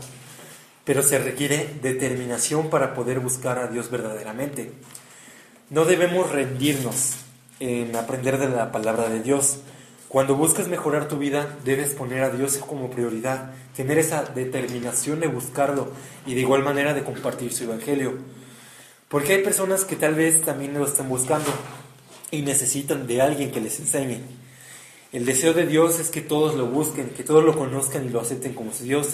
Pero 0.85 1.03
se 1.03 1.19
requiere 1.19 1.69
determinación 1.83 2.71
para 2.71 2.95
poder 2.95 3.19
buscar 3.19 3.59
a 3.59 3.67
Dios 3.67 3.91
verdaderamente. 3.91 4.73
No 5.69 5.85
debemos 5.85 6.31
rendirnos 6.31 7.15
en 7.59 7.95
aprender 7.97 8.39
de 8.39 8.49
la 8.49 8.71
palabra 8.71 9.09
de 9.09 9.21
Dios. 9.21 9.59
Cuando 10.11 10.35
buscas 10.35 10.67
mejorar 10.67 11.07
tu 11.07 11.19
vida, 11.19 11.57
debes 11.65 11.95
poner 11.95 12.25
a 12.25 12.31
Dios 12.31 12.57
como 12.57 12.91
prioridad, 12.91 13.53
tener 13.77 13.97
esa 13.97 14.25
determinación 14.25 15.21
de 15.21 15.29
buscarlo 15.29 15.93
y 16.27 16.35
de 16.35 16.41
igual 16.41 16.65
manera 16.65 16.95
de 16.95 17.05
compartir 17.05 17.53
su 17.53 17.63
evangelio. 17.63 18.19
Porque 19.09 19.35
hay 19.35 19.45
personas 19.45 19.85
que 19.85 19.95
tal 19.95 20.17
vez 20.17 20.43
también 20.43 20.75
lo 20.75 20.85
están 20.85 21.09
buscando 21.09 21.49
y 22.33 22.43
necesitan 22.43 23.07
de 23.07 23.23
alguien 23.23 23.53
que 23.53 23.61
les 23.61 23.79
enseñe. 23.79 24.19
El 25.13 25.27
deseo 25.27 25.53
de 25.53 25.69
Dios 25.69 26.01
es 26.01 26.09
que 26.09 26.23
todos 26.23 26.57
lo 26.57 26.67
busquen, 26.67 27.11
que 27.11 27.23
todos 27.23 27.45
lo 27.45 27.57
conozcan 27.57 28.05
y 28.05 28.09
lo 28.09 28.21
acepten 28.21 28.53
como 28.53 28.73
su 28.73 28.83
Dios. 28.83 29.11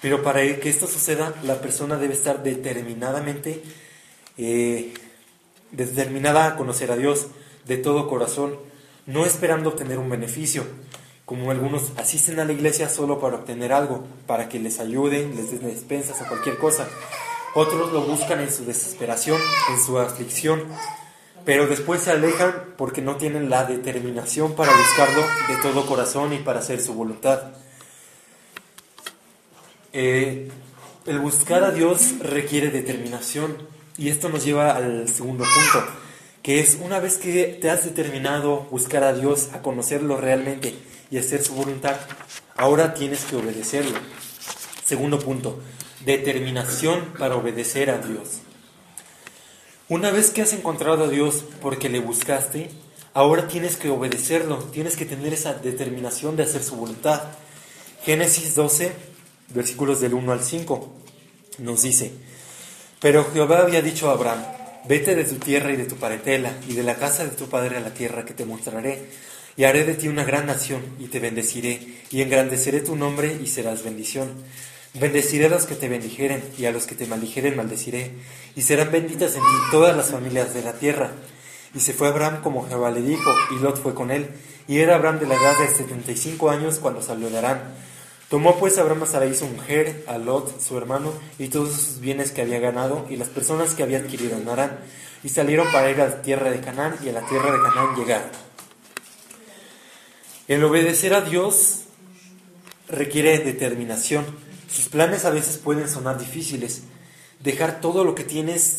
Pero 0.00 0.22
para 0.22 0.40
que 0.40 0.70
esto 0.70 0.86
suceda, 0.86 1.34
la 1.42 1.60
persona 1.60 1.98
debe 1.98 2.14
estar 2.14 2.42
determinadamente, 2.42 3.62
eh, 4.38 4.94
determinada 5.72 6.46
a 6.46 6.56
conocer 6.56 6.90
a 6.90 6.96
Dios 6.96 7.26
de 7.66 7.76
todo 7.76 8.08
corazón, 8.08 8.71
no 9.06 9.26
esperando 9.26 9.70
obtener 9.70 9.98
un 9.98 10.10
beneficio, 10.10 10.64
como 11.24 11.50
algunos 11.50 11.92
asisten 11.96 12.40
a 12.40 12.44
la 12.44 12.52
iglesia 12.52 12.88
solo 12.88 13.20
para 13.20 13.36
obtener 13.36 13.72
algo, 13.72 14.04
para 14.26 14.48
que 14.48 14.58
les 14.58 14.80
ayuden, 14.80 15.36
les 15.36 15.50
den 15.50 15.62
despensas 15.62 16.20
o 16.20 16.28
cualquier 16.28 16.58
cosa. 16.58 16.88
Otros 17.54 17.92
lo 17.92 18.02
buscan 18.02 18.40
en 18.40 18.52
su 18.52 18.64
desesperación, 18.64 19.38
en 19.70 19.84
su 19.84 19.98
aflicción, 19.98 20.64
pero 21.44 21.66
después 21.66 22.02
se 22.02 22.12
alejan 22.12 22.74
porque 22.76 23.02
no 23.02 23.16
tienen 23.16 23.50
la 23.50 23.64
determinación 23.64 24.54
para 24.54 24.72
buscarlo 24.76 25.22
de 25.48 25.56
todo 25.62 25.86
corazón 25.86 26.32
y 26.32 26.38
para 26.38 26.60
hacer 26.60 26.80
su 26.80 26.94
voluntad. 26.94 27.52
Eh, 29.92 30.50
el 31.04 31.18
buscar 31.18 31.64
a 31.64 31.70
Dios 31.70 32.18
requiere 32.20 32.70
determinación 32.70 33.56
y 33.98 34.08
esto 34.08 34.28
nos 34.28 34.44
lleva 34.44 34.76
al 34.76 35.08
segundo 35.08 35.44
punto, 35.44 35.86
que 36.42 36.60
es 36.60 36.78
una 36.80 36.98
vez 36.98 37.18
que 37.18 37.58
te 37.60 37.70
has 37.70 37.84
determinado 37.84 38.66
buscar 38.70 39.04
a 39.04 39.12
Dios, 39.12 39.50
a 39.52 39.62
conocerlo 39.62 40.16
realmente 40.16 40.74
y 41.10 41.18
hacer 41.18 41.42
su 41.42 41.54
voluntad, 41.54 41.96
ahora 42.56 42.94
tienes 42.94 43.24
que 43.24 43.36
obedecerlo. 43.36 43.98
Segundo 44.84 45.20
punto, 45.20 45.60
determinación 46.04 47.14
para 47.18 47.36
obedecer 47.36 47.90
a 47.90 47.98
Dios. 47.98 48.40
Una 49.88 50.10
vez 50.10 50.30
que 50.30 50.42
has 50.42 50.52
encontrado 50.52 51.04
a 51.04 51.08
Dios 51.08 51.44
porque 51.60 51.88
le 51.88 52.00
buscaste, 52.00 52.70
ahora 53.14 53.46
tienes 53.46 53.76
que 53.76 53.90
obedecerlo, 53.90 54.58
tienes 54.72 54.96
que 54.96 55.04
tener 55.04 55.32
esa 55.32 55.54
determinación 55.54 56.36
de 56.36 56.42
hacer 56.44 56.62
su 56.62 56.76
voluntad. 56.76 57.22
Génesis 58.04 58.54
12, 58.56 58.92
versículos 59.50 60.00
del 60.00 60.14
1 60.14 60.32
al 60.32 60.42
5, 60.42 60.92
nos 61.58 61.82
dice, 61.82 62.12
pero 63.00 63.30
Jehová 63.32 63.60
había 63.60 63.82
dicho 63.82 64.08
a 64.08 64.14
Abraham, 64.14 64.42
vete 64.88 65.14
de 65.14 65.24
tu 65.24 65.36
tierra 65.36 65.72
y 65.72 65.76
de 65.76 65.84
tu 65.84 65.96
parentela 65.96 66.52
y 66.68 66.74
de 66.74 66.82
la 66.82 66.96
casa 66.96 67.24
de 67.24 67.30
tu 67.30 67.48
padre 67.48 67.76
a 67.76 67.80
la 67.80 67.94
tierra 67.94 68.24
que 68.24 68.34
te 68.34 68.44
mostraré, 68.44 69.06
y 69.56 69.64
haré 69.64 69.84
de 69.84 69.94
ti 69.94 70.08
una 70.08 70.24
gran 70.24 70.46
nación 70.46 70.82
y 70.98 71.06
te 71.06 71.20
bendeciré, 71.20 71.78
y 72.10 72.22
engrandeceré 72.22 72.80
tu 72.80 72.96
nombre 72.96 73.36
y 73.42 73.46
serás 73.46 73.84
bendición. 73.84 74.30
Bendeciré 74.94 75.46
a 75.46 75.48
los 75.48 75.64
que 75.64 75.74
te 75.74 75.88
bendijeren 75.88 76.42
y 76.58 76.66
a 76.66 76.72
los 76.72 76.86
que 76.86 76.94
te 76.94 77.06
maldijeren 77.06 77.56
maldeciré, 77.56 78.10
y 78.56 78.62
serán 78.62 78.90
benditas 78.90 79.34
en 79.34 79.40
ti 79.40 79.56
todas 79.70 79.96
las 79.96 80.10
familias 80.10 80.54
de 80.54 80.62
la 80.62 80.74
tierra. 80.74 81.12
Y 81.74 81.80
se 81.80 81.94
fue 81.94 82.08
Abraham 82.08 82.40
como 82.42 82.68
Jehová 82.68 82.90
le 82.90 83.00
dijo, 83.00 83.30
y 83.56 83.62
Lot 83.62 83.82
fue 83.82 83.94
con 83.94 84.10
él, 84.10 84.28
y 84.68 84.78
era 84.78 84.96
Abraham 84.96 85.20
de 85.20 85.26
la 85.26 85.34
edad 85.34 85.58
de 85.58 85.74
setenta 85.74 86.12
y 86.12 86.16
cinco 86.16 86.50
años 86.50 86.78
cuando 86.78 87.02
salió 87.02 87.30
de 87.30 87.38
Arán. 87.38 87.74
Tomó 88.32 88.58
pues 88.58 88.78
Abraham 88.78 89.02
a 89.02 89.06
Sarai 89.06 89.34
su 89.34 89.44
mujer, 89.44 90.04
a 90.06 90.16
Lot 90.16 90.58
su 90.58 90.78
hermano, 90.78 91.12
y 91.38 91.48
todos 91.48 91.74
sus 91.74 92.00
bienes 92.00 92.32
que 92.32 92.40
había 92.40 92.60
ganado, 92.60 93.06
y 93.10 93.16
las 93.16 93.28
personas 93.28 93.74
que 93.74 93.82
había 93.82 93.98
adquirido 93.98 94.38
en 94.38 94.48
Arán, 94.48 94.78
y 95.22 95.28
salieron 95.28 95.70
para 95.70 95.90
ir 95.90 96.00
a 96.00 96.08
la 96.08 96.22
tierra 96.22 96.50
de 96.50 96.60
Canaán, 96.60 96.96
y 97.04 97.10
a 97.10 97.12
la 97.12 97.26
tierra 97.26 97.52
de 97.52 97.60
Canaán 97.60 97.94
llegaron. 97.94 98.30
El 100.48 100.64
obedecer 100.64 101.12
a 101.12 101.20
Dios 101.20 101.80
requiere 102.88 103.38
determinación. 103.40 104.24
Sus 104.66 104.88
planes 104.88 105.26
a 105.26 105.30
veces 105.30 105.58
pueden 105.58 105.86
sonar 105.86 106.18
difíciles. 106.18 106.84
Dejar 107.40 107.82
todo 107.82 108.02
lo 108.02 108.14
que 108.14 108.24
tienes 108.24 108.78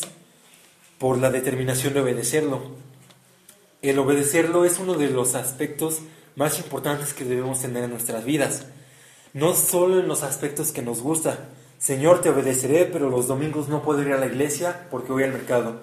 por 0.97 1.19
la 1.19 1.29
determinación 1.29 1.93
de 1.93 1.99
obedecerlo. 1.99 2.71
El 3.83 3.99
obedecerlo 3.99 4.65
es 4.65 4.79
uno 4.79 4.95
de 4.95 5.11
los 5.11 5.35
aspectos 5.35 5.99
más 6.35 6.57
importantes 6.57 7.13
que 7.13 7.23
debemos 7.23 7.61
tener 7.61 7.83
en 7.83 7.91
nuestras 7.91 8.25
vidas 8.25 8.65
no 9.33 9.53
solo 9.53 9.99
en 9.99 10.07
los 10.07 10.23
aspectos 10.23 10.71
que 10.71 10.81
nos 10.81 11.01
gusta. 11.01 11.49
Señor, 11.79 12.21
te 12.21 12.29
obedeceré, 12.29 12.85
pero 12.85 13.09
los 13.09 13.27
domingos 13.27 13.67
no 13.67 13.81
puedo 13.81 14.01
ir 14.01 14.13
a 14.13 14.17
la 14.17 14.27
iglesia 14.27 14.87
porque 14.89 15.11
voy 15.11 15.23
al 15.23 15.33
mercado. 15.33 15.81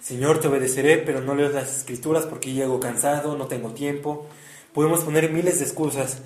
Señor, 0.00 0.40
te 0.40 0.48
obedeceré, 0.48 0.98
pero 0.98 1.20
no 1.20 1.34
leo 1.34 1.48
las 1.50 1.76
escrituras 1.76 2.26
porque 2.26 2.52
llego 2.52 2.80
cansado, 2.80 3.36
no 3.36 3.46
tengo 3.46 3.70
tiempo. 3.70 4.26
Podemos 4.72 5.00
poner 5.00 5.30
miles 5.30 5.58
de 5.58 5.64
excusas. 5.64 6.18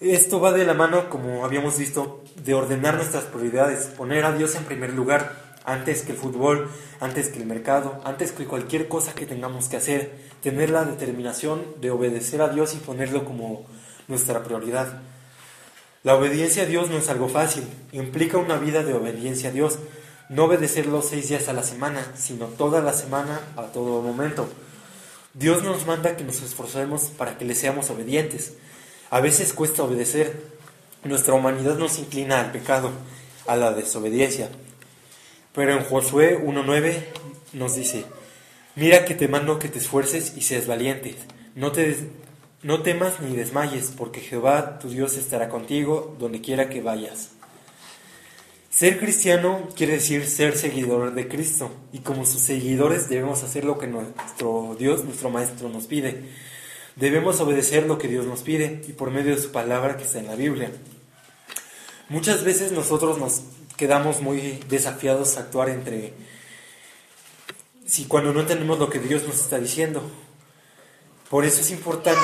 Esto 0.00 0.40
va 0.40 0.52
de 0.52 0.64
la 0.64 0.74
mano, 0.74 1.10
como 1.10 1.44
habíamos 1.44 1.76
visto, 1.76 2.22
de 2.42 2.54
ordenar 2.54 2.94
nuestras 2.94 3.24
prioridades, 3.24 3.86
poner 3.88 4.24
a 4.24 4.32
Dios 4.32 4.54
en 4.54 4.64
primer 4.64 4.94
lugar, 4.94 5.50
antes 5.64 6.02
que 6.02 6.12
el 6.12 6.18
fútbol, 6.18 6.70
antes 7.00 7.28
que 7.28 7.38
el 7.38 7.46
mercado, 7.46 8.00
antes 8.04 8.32
que 8.32 8.46
cualquier 8.46 8.88
cosa 8.88 9.14
que 9.14 9.26
tengamos 9.26 9.68
que 9.68 9.76
hacer, 9.76 10.12
tener 10.42 10.70
la 10.70 10.84
determinación 10.84 11.62
de 11.80 11.90
obedecer 11.90 12.40
a 12.40 12.48
Dios 12.48 12.74
y 12.74 12.78
ponerlo 12.78 13.24
como 13.24 13.66
nuestra 14.08 14.42
prioridad. 14.42 15.02
La 16.02 16.14
obediencia 16.14 16.62
a 16.62 16.66
Dios 16.66 16.88
no 16.88 16.96
es 16.96 17.10
algo 17.10 17.28
fácil, 17.28 17.64
implica 17.92 18.38
una 18.38 18.56
vida 18.56 18.82
de 18.82 18.94
obediencia 18.94 19.50
a 19.50 19.52
Dios, 19.52 19.78
no 20.30 20.44
obedecerlo 20.44 21.02
seis 21.02 21.28
días 21.28 21.48
a 21.48 21.52
la 21.52 21.62
semana, 21.62 22.12
sino 22.16 22.46
toda 22.46 22.80
la 22.80 22.94
semana, 22.94 23.40
a 23.56 23.64
todo 23.64 24.00
momento. 24.00 24.48
Dios 25.34 25.62
nos 25.62 25.86
manda 25.86 26.16
que 26.16 26.24
nos 26.24 26.40
esforcemos 26.40 27.10
para 27.18 27.36
que 27.36 27.44
le 27.44 27.54
seamos 27.54 27.90
obedientes. 27.90 28.54
A 29.10 29.20
veces 29.20 29.52
cuesta 29.52 29.82
obedecer. 29.82 30.42
Nuestra 31.04 31.34
humanidad 31.34 31.76
nos 31.76 31.98
inclina 31.98 32.40
al 32.40 32.50
pecado, 32.50 32.90
a 33.46 33.56
la 33.56 33.72
desobediencia. 33.72 34.48
Pero 35.52 35.72
en 35.72 35.84
Josué 35.84 36.38
1.9 36.42 37.04
nos 37.52 37.74
dice, 37.74 38.04
mira 38.74 39.04
que 39.04 39.14
te 39.14 39.28
mando 39.28 39.58
que 39.58 39.68
te 39.68 39.78
esfuerces 39.78 40.34
y 40.36 40.42
seas 40.42 40.66
valiente. 40.66 41.16
No 41.54 41.72
te 41.72 41.96
no 42.62 42.82
temas 42.82 43.20
ni 43.20 43.34
desmayes, 43.34 43.92
porque 43.96 44.20
Jehová 44.20 44.78
tu 44.78 44.88
Dios 44.88 45.16
estará 45.16 45.48
contigo 45.48 46.16
donde 46.18 46.40
quiera 46.40 46.68
que 46.68 46.82
vayas. 46.82 47.30
Ser 48.70 49.00
cristiano 49.00 49.68
quiere 49.74 49.94
decir 49.94 50.26
ser 50.26 50.56
seguidor 50.56 51.14
de 51.14 51.26
Cristo, 51.26 51.70
y 51.92 52.00
como 52.00 52.24
sus 52.26 52.42
seguidores 52.42 53.08
debemos 53.08 53.42
hacer 53.42 53.64
lo 53.64 53.78
que 53.78 53.86
nuestro 53.86 54.76
Dios, 54.78 55.04
nuestro 55.04 55.30
Maestro 55.30 55.68
nos 55.68 55.86
pide. 55.86 56.22
Debemos 56.96 57.40
obedecer 57.40 57.86
lo 57.86 57.98
que 57.98 58.08
Dios 58.08 58.26
nos 58.26 58.42
pide 58.42 58.82
y 58.86 58.92
por 58.92 59.10
medio 59.10 59.34
de 59.34 59.42
su 59.42 59.52
palabra 59.52 59.96
que 59.96 60.04
está 60.04 60.18
en 60.18 60.26
la 60.26 60.34
Biblia. 60.34 60.70
Muchas 62.08 62.44
veces 62.44 62.72
nosotros 62.72 63.18
nos 63.18 63.42
quedamos 63.76 64.20
muy 64.20 64.60
desafiados 64.68 65.36
a 65.36 65.40
actuar 65.40 65.70
entre 65.70 66.12
si 67.86 68.04
cuando 68.04 68.32
no 68.32 68.40
entendemos 68.40 68.78
lo 68.78 68.90
que 68.90 68.98
Dios 68.98 69.24
nos 69.26 69.40
está 69.40 69.58
diciendo 69.58 70.02
por 71.30 71.44
eso 71.44 71.60
es 71.60 71.70
importante 71.70 72.20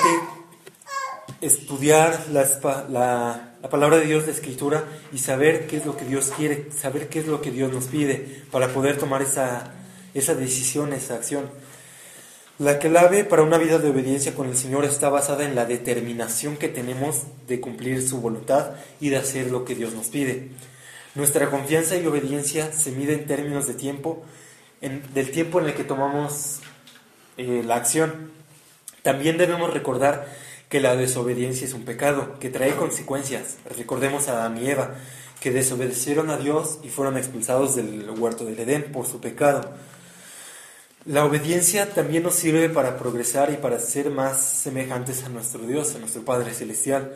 estudiar 1.40 2.26
la, 2.32 3.52
palabra 3.70 3.98
de 3.98 4.06
Dios, 4.06 4.26
la 4.26 4.32
escritura, 4.32 4.84
y 5.12 5.18
saber 5.18 5.66
qué 5.68 5.76
es 5.76 5.86
lo 5.86 5.96
que 5.96 6.04
Dios 6.04 6.32
quiere, 6.36 6.70
saber 6.72 7.08
qué 7.08 7.20
es 7.20 7.26
lo 7.26 7.40
que 7.40 7.52
Dios 7.52 7.72
nos 7.72 7.84
pide 7.86 8.42
para 8.50 8.68
poder 8.68 8.98
tomar 8.98 9.22
esa, 9.22 9.72
esa 10.12 10.34
decisión, 10.34 10.92
esa 10.92 11.14
acción. 11.14 11.48
La 12.58 12.78
clave 12.78 13.22
para 13.22 13.42
una 13.42 13.58
vida 13.58 13.78
de 13.78 13.90
obediencia 13.90 14.34
con 14.34 14.48
el 14.48 14.56
Señor 14.56 14.84
está 14.84 15.08
basada 15.08 15.44
en 15.44 15.54
la 15.54 15.66
determinación 15.66 16.56
que 16.56 16.68
tenemos 16.68 17.24
de 17.46 17.60
cumplir 17.60 18.06
su 18.06 18.20
voluntad 18.20 18.72
y 18.98 19.10
de 19.10 19.18
hacer 19.18 19.50
lo 19.50 19.64
que 19.64 19.74
Dios 19.74 19.92
nos 19.92 20.08
pide. 20.08 20.48
Nuestra 21.14 21.48
confianza 21.50 21.96
y 21.96 22.06
obediencia 22.06 22.72
se 22.72 22.90
mide 22.90 23.12
en 23.14 23.26
términos 23.26 23.66
de 23.66 23.74
tiempo, 23.74 24.24
del 24.80 25.30
tiempo 25.30 25.60
en 25.60 25.66
el 25.66 25.74
que 25.74 25.84
tomamos 25.84 26.60
eh, 27.36 27.62
la 27.64 27.76
acción. 27.76 28.35
También 29.06 29.38
debemos 29.38 29.72
recordar 29.72 30.26
que 30.68 30.80
la 30.80 30.96
desobediencia 30.96 31.64
es 31.64 31.74
un 31.74 31.84
pecado 31.84 32.40
que 32.40 32.50
trae 32.50 32.74
consecuencias. 32.74 33.58
Recordemos 33.76 34.26
a 34.26 34.32
Adán 34.32 34.58
y 34.60 34.68
Eva, 34.68 34.96
que 35.38 35.52
desobedecieron 35.52 36.28
a 36.28 36.38
Dios 36.38 36.80
y 36.82 36.88
fueron 36.88 37.16
expulsados 37.16 37.76
del 37.76 38.10
huerto 38.18 38.44
del 38.44 38.58
Edén 38.58 38.90
por 38.90 39.06
su 39.06 39.20
pecado. 39.20 39.60
La 41.04 41.24
obediencia 41.24 41.88
también 41.94 42.24
nos 42.24 42.34
sirve 42.34 42.68
para 42.68 42.98
progresar 42.98 43.52
y 43.52 43.58
para 43.58 43.78
ser 43.78 44.10
más 44.10 44.42
semejantes 44.42 45.22
a 45.22 45.28
nuestro 45.28 45.62
Dios, 45.62 45.94
a 45.94 46.00
nuestro 46.00 46.24
Padre 46.24 46.52
Celestial. 46.52 47.14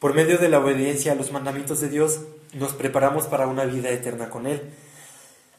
Por 0.00 0.12
medio 0.12 0.36
de 0.36 0.50
la 0.50 0.58
obediencia 0.58 1.12
a 1.12 1.14
los 1.14 1.32
mandamientos 1.32 1.80
de 1.80 1.88
Dios, 1.88 2.20
nos 2.52 2.74
preparamos 2.74 3.24
para 3.24 3.46
una 3.46 3.64
vida 3.64 3.88
eterna 3.88 4.28
con 4.28 4.46
Él. 4.46 4.60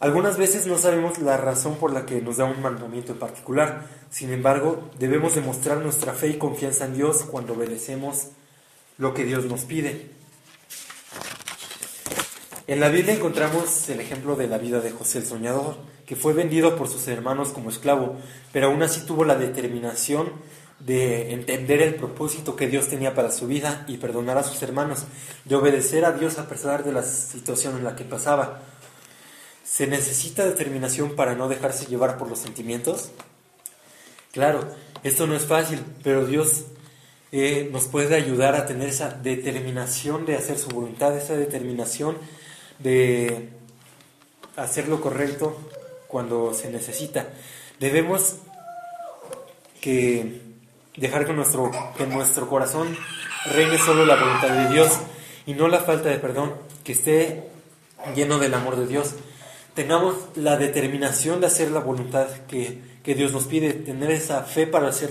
Algunas 0.04 0.38
veces 0.38 0.68
no 0.68 0.78
sabemos 0.78 1.20
la 1.20 1.38
razón 1.38 1.76
por 1.78 1.94
la 1.94 2.06
que 2.06 2.22
nos 2.22 2.36
da 2.36 2.44
un 2.44 2.62
mandamiento 2.62 3.14
en 3.14 3.20
particular. 3.20 3.86
Sin 4.10 4.34
embargo, 4.34 4.90
debemos 5.00 5.34
demostrar 5.34 5.78
nuestra 5.78 6.12
fe 6.12 6.28
y 6.28 6.38
confianza 6.38 6.84
en 6.84 6.96
Dios 6.96 7.24
cuando 7.24 7.54
obedecemos 7.54 8.28
lo 8.98 9.14
que 9.14 9.24
Dios 9.24 9.46
nos 9.46 9.62
pide. 9.62 10.10
En 12.68 12.82
la 12.82 12.90
Biblia 12.90 13.14
encontramos 13.14 13.88
el 13.88 14.02
ejemplo 14.02 14.36
de 14.36 14.48
la 14.48 14.58
vida 14.58 14.82
de 14.82 14.92
José 14.92 15.20
el 15.20 15.26
Soñador, 15.26 15.78
que 16.06 16.18
fue 16.18 16.34
vendido 16.34 16.76
por 16.76 16.90
sus 16.90 17.08
hermanos 17.08 17.54
como 17.54 17.70
esclavo, 17.70 18.18
pero 18.52 18.68
aún 18.68 18.84
así 18.84 19.06
tuvo 19.06 19.24
la 19.24 19.36
determinación 19.36 20.34
de 20.82 21.32
entender 21.32 21.82
el 21.82 21.96
propósito 21.96 22.58
que 22.58 22.68
Dios 22.68 22.90
tenía 22.90 23.16
para 23.16 23.32
su 23.32 23.48
vida 23.48 23.86
y 23.88 23.96
perdonar 23.96 24.38
a 24.38 24.44
sus 24.44 24.62
hermanos, 24.64 25.06
de 25.46 25.56
obedecer 25.56 26.04
a 26.04 26.12
Dios 26.12 26.40
a 26.40 26.50
pesar 26.50 26.84
de 26.84 26.92
la 26.92 27.04
situación 27.04 27.78
en 27.78 27.86
la 27.86 27.96
que 27.96 28.04
pasaba. 28.04 28.73
¿Se 29.74 29.88
necesita 29.88 30.46
determinación 30.46 31.16
para 31.16 31.34
no 31.34 31.50
dejarse 31.50 31.88
llevar 31.88 32.20
por 32.20 32.30
los 32.30 32.38
sentimientos? 32.38 33.10
Claro, 34.32 34.68
esto 35.02 35.26
no 35.26 35.36
es 35.36 35.48
fácil, 35.48 35.84
pero 36.04 36.28
Dios 36.28 36.66
eh, 37.32 37.70
nos 37.72 37.86
puede 37.86 38.14
ayudar 38.16 38.54
a 38.54 38.68
tener 38.68 38.90
esa 38.90 39.10
determinación 39.10 40.28
de 40.28 40.36
hacer 40.36 40.60
su 40.60 40.70
voluntad, 40.70 41.18
esa 41.18 41.36
determinación 41.36 42.20
de 42.78 43.50
hacer 44.58 44.88
lo 44.88 45.02
correcto 45.02 45.58
cuando 46.08 46.54
se 46.54 46.70
necesita. 46.70 47.30
Debemos 47.80 48.36
que 49.82 50.40
dejar 50.98 51.26
que 51.26 51.34
nuestro, 51.34 51.72
que 51.98 52.06
nuestro 52.06 52.48
corazón 52.48 52.96
reine 53.46 53.80
solo 53.80 54.06
la 54.06 54.18
voluntad 54.18 54.50
de 54.50 54.70
Dios 54.72 55.00
y 55.48 55.56
no 55.56 55.68
la 55.68 55.80
falta 55.80 56.10
de 56.10 56.20
perdón, 56.20 56.54
que 56.84 56.92
esté 56.92 57.50
lleno 58.16 58.38
del 58.38 58.54
amor 58.54 58.76
de 58.76 58.86
Dios 58.86 59.16
tengamos 59.74 60.16
la 60.36 60.58
determinación 60.58 61.42
de 61.42 61.48
hacer 61.48 61.72
la 61.72 61.80
voluntad 61.80 62.28
que, 62.48 62.82
Dios 63.04 63.34
nos 63.34 63.46
pide, 63.46 63.74
tener 63.74 64.12
esa 64.12 64.44
fe 64.44 64.68
para 64.68 64.88
hacer, 64.88 65.10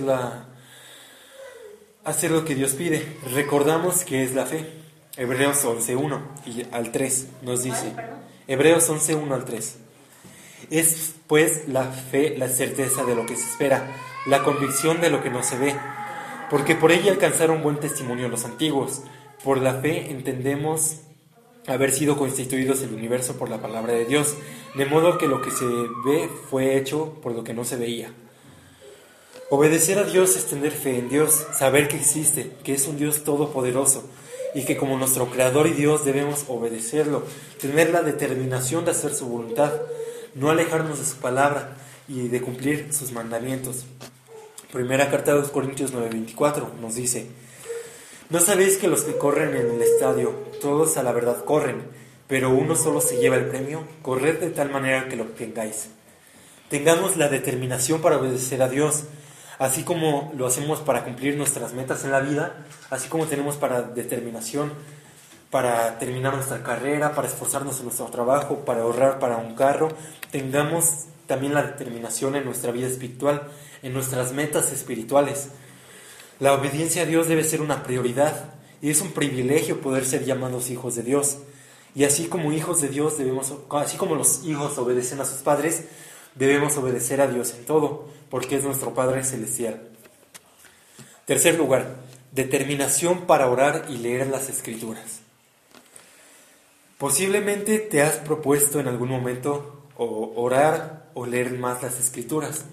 hacer 2.03 2.31
lo 2.31 2.45
que 2.45 2.55
Dios 2.55 2.73
pide. 2.73 3.05
Recordamos 3.33 4.03
que 4.03 4.23
es 4.23 4.33
la 4.33 4.45
fe. 4.45 4.65
Hebreos 5.15 5.63
11.1 5.63 6.19
y 6.47 6.65
al 6.71 6.91
3 6.91 7.27
nos 7.43 7.63
dice. 7.63 7.93
Hebreos 8.47 8.89
11.1 8.89 9.31
al 9.31 9.45
3. 9.45 9.77
Es 10.71 11.13
pues 11.27 11.67
la 11.67 11.83
fe 11.83 12.35
la 12.37 12.47
certeza 12.49 13.03
de 13.03 13.15
lo 13.15 13.25
que 13.25 13.35
se 13.35 13.43
espera, 13.43 13.95
la 14.25 14.43
convicción 14.43 15.01
de 15.01 15.09
lo 15.09 15.21
que 15.21 15.29
no 15.29 15.43
se 15.43 15.57
ve, 15.57 15.75
porque 16.49 16.75
por 16.75 16.91
ella 16.91 17.11
alcanzaron 17.11 17.61
buen 17.61 17.79
testimonio 17.79 18.27
los 18.27 18.45
antiguos. 18.45 19.03
Por 19.43 19.59
la 19.59 19.75
fe 19.75 20.09
entendemos 20.09 21.01
haber 21.67 21.91
sido 21.91 22.17
constituidos 22.17 22.81
el 22.81 22.93
universo 22.93 23.37
por 23.37 23.49
la 23.49 23.61
palabra 23.61 23.93
de 23.93 24.05
Dios, 24.05 24.35
de 24.75 24.85
modo 24.85 25.17
que 25.17 25.27
lo 25.27 25.41
que 25.41 25.51
se 25.51 25.65
ve 26.05 26.29
fue 26.49 26.77
hecho 26.77 27.13
por 27.21 27.33
lo 27.33 27.43
que 27.43 27.53
no 27.53 27.63
se 27.63 27.77
veía. 27.77 28.11
Obedecer 29.49 29.99
a 29.99 30.03
Dios 30.03 30.35
es 30.35 30.45
tener 30.45 30.71
fe 30.71 30.97
en 30.97 31.09
Dios, 31.09 31.45
saber 31.57 31.87
que 31.87 31.97
existe, 31.97 32.51
que 32.63 32.73
es 32.73 32.87
un 32.87 32.97
Dios 32.97 33.23
todopoderoso 33.23 34.03
y 34.55 34.65
que 34.65 34.77
como 34.77 34.97
nuestro 34.97 35.29
Creador 35.29 35.67
y 35.67 35.73
Dios 35.73 36.05
debemos 36.05 36.45
obedecerlo, 36.47 37.23
tener 37.59 37.91
la 37.91 38.01
determinación 38.01 38.85
de 38.85 38.91
hacer 38.91 39.13
su 39.13 39.27
voluntad, 39.27 39.73
no 40.35 40.49
alejarnos 40.49 40.99
de 40.99 41.05
su 41.05 41.17
palabra 41.17 41.77
y 42.07 42.27
de 42.27 42.41
cumplir 42.41 42.93
sus 42.93 43.11
mandamientos. 43.11 43.85
Primera 44.71 45.09
carta 45.11 45.33
de 45.33 45.41
los 45.41 45.49
Corintios 45.49 45.93
9:24 45.93 46.73
nos 46.81 46.95
dice, 46.95 47.27
¿No 48.33 48.39
sabéis 48.39 48.77
que 48.77 48.87
los 48.87 49.03
que 49.03 49.15
corren 49.15 49.55
en 49.55 49.69
el 49.69 49.81
estadio, 49.83 50.31
todos 50.59 50.97
a 50.97 51.03
la 51.03 51.11
verdad 51.11 51.45
corren, 51.45 51.83
pero 52.27 52.49
uno 52.49 52.75
solo 52.75 52.99
se 52.99 53.17
lleva 53.17 53.35
el 53.35 53.45
premio? 53.45 53.83
Corred 54.01 54.39
de 54.39 54.49
tal 54.49 54.71
manera 54.71 55.07
que 55.07 55.15
lo 55.15 55.21
obtengáis. 55.21 55.89
Tengamos 56.67 57.15
la 57.15 57.29
determinación 57.29 58.01
para 58.01 58.17
obedecer 58.17 58.63
a 58.63 58.69
Dios, 58.69 59.03
así 59.59 59.83
como 59.83 60.33
lo 60.35 60.47
hacemos 60.47 60.79
para 60.79 61.03
cumplir 61.03 61.37
nuestras 61.37 61.73
metas 61.73 62.05
en 62.05 62.11
la 62.11 62.21
vida, 62.21 62.65
así 62.89 63.07
como 63.07 63.27
tenemos 63.27 63.57
para 63.57 63.83
determinación 63.83 64.73
para 65.51 65.99
terminar 65.99 66.33
nuestra 66.33 66.63
carrera, 66.63 67.13
para 67.13 67.27
esforzarnos 67.27 67.77
en 67.77 67.83
nuestro 67.83 68.07
trabajo, 68.07 68.65
para 68.65 68.81
ahorrar 68.81 69.19
para 69.19 69.37
un 69.37 69.53
carro, 69.53 69.89
tengamos 70.31 71.05
también 71.27 71.53
la 71.53 71.61
determinación 71.61 72.35
en 72.35 72.45
nuestra 72.45 72.71
vida 72.71 72.87
espiritual, 72.87 73.43
en 73.83 73.93
nuestras 73.93 74.31
metas 74.31 74.71
espirituales. 74.71 75.49
La 76.43 76.51
obediencia 76.51 77.03
a 77.03 77.05
Dios 77.05 77.29
debe 77.29 77.45
ser 77.45 77.61
una 77.61 77.83
prioridad 77.83 78.55
y 78.81 78.89
es 78.89 78.99
un 78.99 79.13
privilegio 79.13 79.79
poder 79.79 80.03
ser 80.03 80.25
llamados 80.25 80.71
hijos 80.71 80.93
de 80.93 81.01
Dios. 81.01 81.37
Y 81.95 82.03
así 82.03 82.25
como 82.25 82.51
hijos 82.51 82.81
de 82.81 82.89
Dios 82.89 83.17
debemos, 83.17 83.53
así 83.69 83.95
como 83.95 84.15
los 84.15 84.43
hijos 84.43 84.77
obedecen 84.77 85.21
a 85.21 85.25
sus 85.25 85.37
padres, 85.37 85.85
debemos 86.35 86.75
obedecer 86.75 87.21
a 87.21 87.27
Dios 87.27 87.53
en 87.53 87.63
todo, 87.63 88.09
porque 88.29 88.57
es 88.57 88.65
nuestro 88.65 88.93
Padre 88.93 89.23
celestial. 89.23 89.87
Tercer 91.23 91.57
lugar, 91.57 91.95
determinación 92.33 93.21
para 93.21 93.47
orar 93.47 93.85
y 93.87 93.99
leer 93.99 94.27
las 94.27 94.49
escrituras. 94.49 95.21
Posiblemente 96.97 97.79
te 97.79 98.01
has 98.01 98.17
propuesto 98.17 98.81
en 98.81 98.89
algún 98.89 99.07
momento 99.07 99.87
orar 99.95 101.09
o 101.13 101.25
leer 101.25 101.57
más 101.57 101.81
las 101.81 102.01
escrituras, 102.01 102.65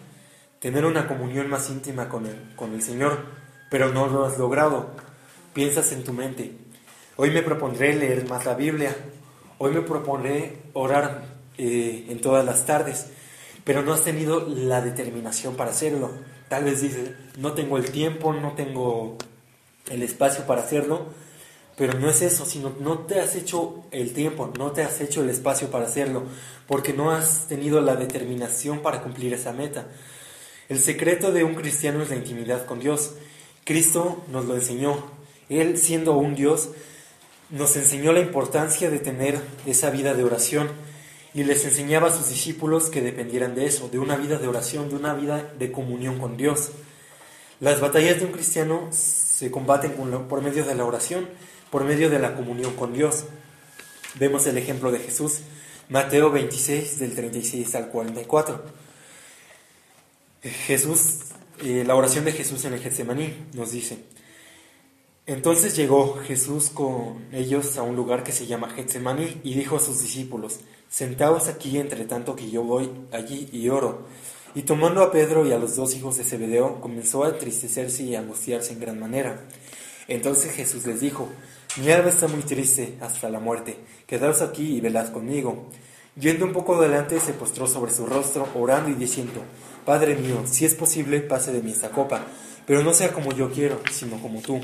tener 0.58 0.84
una 0.84 1.06
comunión 1.06 1.48
más 1.48 1.70
íntima 1.70 2.08
con 2.08 2.26
el, 2.26 2.56
con 2.56 2.74
el 2.74 2.82
Señor, 2.82 3.38
pero 3.70 3.90
no 3.92 4.08
lo 4.08 4.26
has 4.26 4.36
logrado. 4.36 4.90
Piensas 5.54 5.92
en 5.92 6.04
tu 6.04 6.12
mente, 6.12 6.52
hoy 7.16 7.30
me 7.30 7.42
propondré 7.42 7.94
leer 7.94 8.28
más 8.28 8.44
la 8.44 8.54
Biblia, 8.54 8.94
hoy 9.58 9.72
me 9.72 9.80
propondré 9.80 10.58
orar 10.74 11.24
eh, 11.56 12.06
en 12.08 12.20
todas 12.20 12.44
las 12.44 12.66
tardes, 12.66 13.06
pero 13.64 13.82
no 13.82 13.94
has 13.94 14.04
tenido 14.04 14.46
la 14.46 14.82
determinación 14.82 15.56
para 15.56 15.70
hacerlo. 15.70 16.10
Tal 16.48 16.64
vez 16.64 16.82
dices, 16.82 17.10
no 17.38 17.52
tengo 17.52 17.78
el 17.78 17.90
tiempo, 17.90 18.32
no 18.32 18.52
tengo 18.52 19.16
el 19.88 20.02
espacio 20.02 20.44
para 20.46 20.62
hacerlo, 20.62 21.06
pero 21.76 21.94
no 21.94 22.10
es 22.10 22.22
eso, 22.22 22.44
sino 22.44 22.74
no 22.80 23.00
te 23.00 23.20
has 23.20 23.36
hecho 23.36 23.84
el 23.90 24.12
tiempo, 24.12 24.52
no 24.58 24.72
te 24.72 24.82
has 24.82 25.00
hecho 25.00 25.22
el 25.22 25.30
espacio 25.30 25.70
para 25.70 25.86
hacerlo, 25.86 26.24
porque 26.66 26.92
no 26.92 27.10
has 27.10 27.46
tenido 27.48 27.80
la 27.80 27.96
determinación 27.96 28.80
para 28.80 29.02
cumplir 29.02 29.32
esa 29.32 29.52
meta. 29.52 29.86
El 30.68 30.78
secreto 30.78 31.32
de 31.32 31.42
un 31.42 31.54
cristiano 31.54 32.02
es 32.02 32.10
la 32.10 32.16
intimidad 32.16 32.66
con 32.66 32.80
Dios. 32.80 33.14
Cristo 33.70 34.20
nos 34.32 34.46
lo 34.46 34.56
enseñó. 34.56 35.00
Él, 35.48 35.78
siendo 35.78 36.14
un 36.14 36.34
Dios, 36.34 36.70
nos 37.50 37.76
enseñó 37.76 38.12
la 38.12 38.18
importancia 38.18 38.90
de 38.90 38.98
tener 38.98 39.40
esa 39.64 39.90
vida 39.90 40.12
de 40.14 40.24
oración 40.24 40.68
y 41.34 41.44
les 41.44 41.64
enseñaba 41.64 42.08
a 42.08 42.12
sus 42.12 42.30
discípulos 42.30 42.90
que 42.90 43.00
dependieran 43.00 43.54
de 43.54 43.66
eso, 43.66 43.88
de 43.88 44.00
una 44.00 44.16
vida 44.16 44.38
de 44.38 44.48
oración, 44.48 44.88
de 44.88 44.96
una 44.96 45.14
vida 45.14 45.52
de 45.56 45.70
comunión 45.70 46.18
con 46.18 46.36
Dios. 46.36 46.70
Las 47.60 47.80
batallas 47.80 48.18
de 48.18 48.26
un 48.26 48.32
cristiano 48.32 48.88
se 48.90 49.52
combaten 49.52 49.92
por 49.92 50.42
medio 50.42 50.64
de 50.64 50.74
la 50.74 50.84
oración 50.84 51.28
por 51.70 51.84
medio 51.84 52.10
de 52.10 52.18
la 52.18 52.34
comunión 52.34 52.74
con 52.74 52.92
Dios. 52.92 53.26
Vemos 54.16 54.48
el 54.48 54.58
ejemplo 54.58 54.90
de 54.90 54.98
Jesús, 54.98 55.42
Mateo 55.88 56.32
26, 56.32 56.98
del 56.98 57.14
36 57.14 57.72
al 57.76 57.88
44. 57.90 58.64
Jesús, 60.42 61.18
eh, 61.62 61.84
la 61.86 61.94
oración 61.94 62.24
de 62.24 62.32
Jesús 62.32 62.64
en 62.64 62.74
el 62.74 62.80
Getsemaní 62.80 63.34
nos 63.54 63.72
dice, 63.72 63.98
entonces 65.26 65.76
llegó 65.76 66.14
Jesús 66.26 66.70
con 66.70 67.26
ellos 67.32 67.76
a 67.78 67.82
un 67.82 67.94
lugar 67.96 68.24
que 68.24 68.32
se 68.32 68.46
llama 68.46 68.70
Getsemaní 68.70 69.40
y 69.44 69.54
dijo 69.54 69.76
a 69.76 69.80
sus 69.80 70.02
discípulos, 70.02 70.60
sentaos 70.88 71.48
aquí 71.48 71.78
entre 71.78 72.04
tanto 72.04 72.34
que 72.34 72.50
yo 72.50 72.64
voy 72.64 72.90
allí 73.12 73.48
y 73.52 73.68
oro. 73.68 74.06
Y 74.54 74.62
tomando 74.62 75.02
a 75.02 75.12
Pedro 75.12 75.46
y 75.46 75.52
a 75.52 75.58
los 75.58 75.76
dos 75.76 75.94
hijos 75.94 76.16
de 76.16 76.24
Zebedeo, 76.24 76.80
comenzó 76.80 77.24
a 77.24 77.28
entristecerse 77.28 78.02
y 78.02 78.16
angustiarse 78.16 78.72
en 78.72 78.80
gran 78.80 78.98
manera. 78.98 79.46
Entonces 80.08 80.52
Jesús 80.52 80.84
les 80.86 81.00
dijo, 81.00 81.28
mi 81.76 81.92
alma 81.92 82.08
está 82.08 82.26
muy 82.26 82.42
triste 82.42 82.98
hasta 83.00 83.30
la 83.30 83.38
muerte. 83.38 83.76
Quedaos 84.08 84.42
aquí 84.42 84.76
y 84.76 84.80
velad 84.80 85.12
conmigo. 85.12 85.68
Yendo 86.18 86.44
un 86.44 86.52
poco 86.52 86.74
adelante, 86.74 87.20
se 87.20 87.32
postró 87.32 87.68
sobre 87.68 87.92
su 87.92 88.04
rostro, 88.06 88.48
orando 88.56 88.90
y 88.90 88.94
diciendo, 88.94 89.42
Padre 89.90 90.14
mío, 90.14 90.44
si 90.46 90.64
es 90.64 90.76
posible, 90.76 91.18
pase 91.18 91.50
de 91.50 91.62
mí 91.62 91.72
esta 91.72 91.90
copa, 91.90 92.20
pero 92.64 92.84
no 92.84 92.94
sea 92.94 93.12
como 93.12 93.32
yo 93.32 93.50
quiero, 93.50 93.82
sino 93.90 94.22
como 94.22 94.40
tú. 94.40 94.60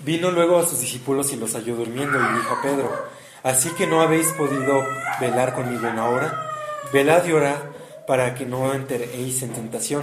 Vino 0.00 0.32
luego 0.32 0.58
a 0.58 0.66
sus 0.66 0.80
discípulos 0.80 1.32
y 1.32 1.36
los 1.36 1.52
halló 1.52 1.76
durmiendo 1.76 2.18
y 2.18 2.38
dijo 2.38 2.52
a 2.52 2.60
Pedro, 2.60 2.90
Así 3.44 3.70
que 3.78 3.86
no 3.86 4.00
habéis 4.00 4.26
podido 4.32 4.84
velar 5.20 5.54
conmigo 5.54 5.88
una 5.88 6.08
hora, 6.08 6.50
velad 6.92 7.24
y 7.26 7.32
orad 7.32 7.58
para 8.08 8.34
que 8.34 8.44
no 8.44 8.74
enteréis 8.74 9.40
en 9.44 9.52
tentación. 9.52 10.02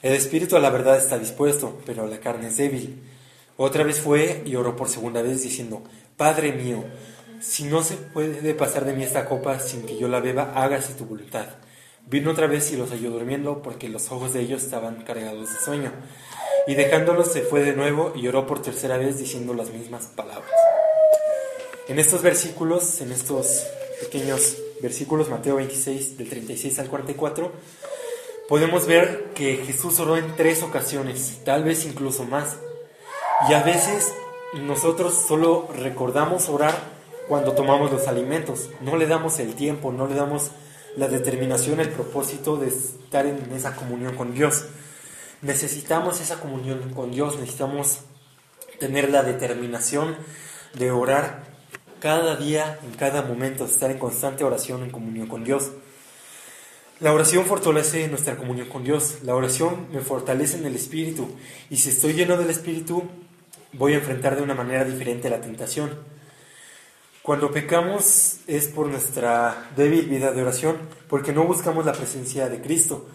El 0.00 0.12
espíritu 0.12 0.54
a 0.54 0.60
la 0.60 0.70
verdad 0.70 0.98
está 0.98 1.18
dispuesto, 1.18 1.80
pero 1.84 2.06
la 2.06 2.20
carne 2.20 2.46
es 2.46 2.58
débil. 2.58 3.02
Otra 3.56 3.82
vez 3.82 3.98
fue 3.98 4.44
y 4.46 4.54
oró 4.54 4.76
por 4.76 4.88
segunda 4.88 5.20
vez 5.20 5.42
diciendo, 5.42 5.82
Padre 6.16 6.52
mío, 6.52 6.84
si 7.40 7.64
no 7.64 7.82
se 7.82 7.96
puede 7.96 8.54
pasar 8.54 8.84
de 8.84 8.92
mí 8.92 9.02
esta 9.02 9.24
copa 9.24 9.58
sin 9.58 9.84
que 9.84 9.98
yo 9.98 10.06
la 10.06 10.20
beba, 10.20 10.52
hágase 10.54 10.94
tu 10.94 11.06
voluntad. 11.06 11.46
Vino 12.06 12.32
otra 12.32 12.46
vez 12.46 12.72
y 12.72 12.76
los 12.76 12.90
halló 12.90 13.10
durmiendo 13.10 13.62
porque 13.62 13.88
los 13.88 14.10
ojos 14.10 14.32
de 14.32 14.40
ellos 14.40 14.62
estaban 14.62 15.02
cargados 15.02 15.52
de 15.52 15.60
sueño. 15.60 15.92
Y 16.66 16.74
dejándolos 16.74 17.32
se 17.32 17.42
fue 17.42 17.62
de 17.62 17.74
nuevo 17.74 18.12
y 18.14 18.26
oró 18.28 18.46
por 18.46 18.62
tercera 18.62 18.98
vez 18.98 19.18
diciendo 19.18 19.54
las 19.54 19.70
mismas 19.70 20.06
palabras. 20.06 20.50
En 21.88 21.98
estos 21.98 22.22
versículos, 22.22 23.00
en 23.00 23.12
estos 23.12 23.66
pequeños 24.00 24.56
versículos, 24.82 25.28
Mateo 25.28 25.56
26, 25.56 26.18
del 26.18 26.28
36 26.28 26.78
al 26.78 26.88
44, 26.88 27.52
podemos 28.48 28.86
ver 28.86 29.30
que 29.34 29.56
Jesús 29.58 29.98
oró 30.00 30.16
en 30.16 30.36
tres 30.36 30.62
ocasiones, 30.62 31.40
tal 31.44 31.64
vez 31.64 31.84
incluso 31.84 32.24
más. 32.24 32.56
Y 33.48 33.54
a 33.54 33.62
veces 33.62 34.12
nosotros 34.54 35.14
solo 35.14 35.68
recordamos 35.76 36.48
orar 36.48 36.74
cuando 37.28 37.52
tomamos 37.52 37.92
los 37.92 38.08
alimentos, 38.08 38.70
no 38.80 38.96
le 38.96 39.06
damos 39.06 39.38
el 39.38 39.54
tiempo, 39.54 39.92
no 39.92 40.08
le 40.08 40.16
damos 40.16 40.50
la 40.96 41.08
determinación, 41.08 41.80
el 41.80 41.90
propósito 41.90 42.56
de 42.56 42.68
estar 42.68 43.26
en 43.26 43.52
esa 43.52 43.74
comunión 43.74 44.16
con 44.16 44.34
Dios. 44.34 44.64
Necesitamos 45.42 46.20
esa 46.20 46.40
comunión 46.40 46.92
con 46.94 47.10
Dios, 47.10 47.38
necesitamos 47.38 48.00
tener 48.78 49.10
la 49.10 49.22
determinación 49.22 50.16
de 50.74 50.90
orar 50.90 51.44
cada 52.00 52.36
día, 52.36 52.78
en 52.82 52.92
cada 52.92 53.22
momento, 53.22 53.64
estar 53.64 53.90
en 53.90 53.98
constante 53.98 54.44
oración, 54.44 54.82
en 54.82 54.90
comunión 54.90 55.26
con 55.26 55.44
Dios. 55.44 55.70
La 57.00 57.14
oración 57.14 57.46
fortalece 57.46 58.08
nuestra 58.08 58.36
comunión 58.36 58.68
con 58.68 58.84
Dios. 58.84 59.18
La 59.22 59.34
oración 59.34 59.88
me 59.92 60.00
fortalece 60.00 60.58
en 60.58 60.66
el 60.66 60.74
Espíritu. 60.76 61.28
Y 61.70 61.76
si 61.76 61.90
estoy 61.90 62.12
lleno 62.12 62.36
del 62.36 62.50
Espíritu, 62.50 63.04
voy 63.72 63.94
a 63.94 63.96
enfrentar 63.96 64.36
de 64.36 64.42
una 64.42 64.54
manera 64.54 64.84
diferente 64.84 65.30
la 65.30 65.40
tentación. 65.40 65.90
Cuando 67.22 67.50
pecamos 67.50 68.38
es 68.46 68.68
por 68.68 68.86
nuestra 68.86 69.70
débil 69.76 70.06
vida 70.06 70.32
de 70.32 70.42
oración, 70.42 70.76
porque 71.08 71.32
no 71.32 71.44
buscamos 71.44 71.84
la 71.84 71.92
presencia 71.92 72.48
de 72.48 72.60
Cristo. 72.62 73.06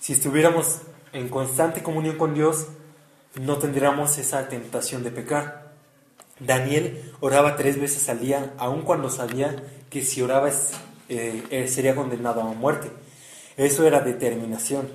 Si 0.00 0.12
estuviéramos 0.12 0.80
en 1.12 1.28
constante 1.28 1.82
comunión 1.82 2.16
con 2.16 2.34
Dios, 2.34 2.66
no 3.40 3.58
tendríamos 3.58 4.18
esa 4.18 4.48
tentación 4.48 5.02
de 5.04 5.10
pecar. 5.10 5.72
Daniel 6.40 7.12
oraba 7.20 7.56
tres 7.56 7.80
veces 7.80 8.08
al 8.08 8.20
día, 8.20 8.54
aun 8.58 8.82
cuando 8.82 9.08
sabía 9.08 9.54
que 9.88 10.02
si 10.02 10.20
oraba 10.20 10.50
eh, 11.08 11.66
sería 11.68 11.94
condenado 11.94 12.40
a 12.40 12.44
muerte. 12.44 12.90
Eso 13.56 13.86
era 13.86 14.00
determinación. 14.00 14.88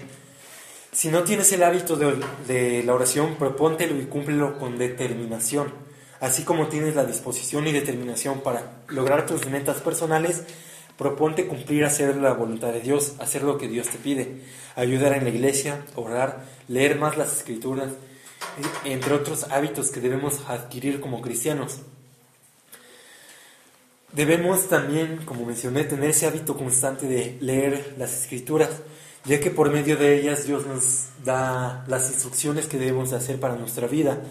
Si 0.91 1.10
no 1.10 1.24
tienes 1.24 1.52
el 1.54 1.63
hábito 1.63 1.95
de, 1.95 2.84
la 2.84 2.93
oración, 2.93 3.36
propóntelo 3.36 4.00
y 4.02 4.06
cúmplelo 4.06 4.58
con 4.58 4.78
determinación. 4.78 5.72
Así 6.20 6.44
como 6.44 6.68
tienes 6.68 6.96
la 6.96 7.06
disposición 7.06 7.68
y 7.68 7.72
determinación 7.72 8.42
para 8.42 8.82
lograr 8.88 9.26
tus 9.26 9.46
metas 9.48 9.78
personales, 9.78 10.44
proponte 10.98 11.48
cumplir, 11.48 11.86
hacer 11.86 12.16
la 12.18 12.34
voluntad 12.34 12.74
de 12.74 12.82
Dios, 12.82 13.16
hacer 13.20 13.44
lo 13.44 13.58
que 13.58 13.68
Dios 13.68 13.88
te 13.88 13.98
pide, 13.98 14.42
ayudar 14.76 15.14
en 15.14 15.24
la 15.24 15.30
iglesia, 15.30 15.86
orar, 15.96 16.44
leer 16.68 17.00
más 17.00 17.18
las 17.18 17.36
escrituras, 17.38 17.94
entre 18.84 19.14
otros 19.14 19.46
hábitos 19.50 19.92
que 19.92 20.02
debemos 20.02 20.42
adquirir 20.48 21.00
como 21.00 21.22
cristianos. 21.22 21.80
Debemos 24.12 24.68
también, 24.68 25.20
como 25.26 25.46
mencioné, 25.46 25.84
tener 25.84 26.10
ese 26.10 26.26
hábito 26.26 26.58
constante 26.58 27.08
de 27.08 27.38
leer 27.40 27.96
las 27.98 28.24
escrituras 28.24 28.70
ya 29.26 29.40
que 29.40 29.52
por 29.52 29.72
medio 29.72 29.98
de 29.98 30.20
ellas 30.20 30.46
Dios 30.46 30.66
nos 30.66 31.08
da 31.24 31.84
las 31.88 32.10
instrucciones 32.10 32.68
que 32.68 32.78
debemos 32.78 33.14
hacer 33.14 33.40
para 33.40 33.56
nuestra 33.56 33.88
vida. 33.88 34.22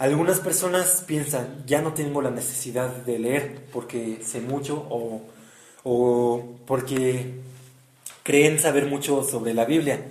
Algunas 0.00 0.40
personas 0.40 1.04
piensan, 1.06 1.62
ya 1.66 1.82
no 1.82 1.92
tengo 1.92 2.22
la 2.22 2.30
necesidad 2.30 2.88
de 2.88 3.18
leer 3.18 3.66
porque 3.70 4.22
sé 4.24 4.40
mucho 4.40 4.86
o, 4.88 5.20
o 5.84 6.56
porque 6.66 7.34
creen 8.22 8.58
saber 8.58 8.86
mucho 8.86 9.22
sobre 9.22 9.52
la 9.52 9.66
Biblia, 9.66 10.02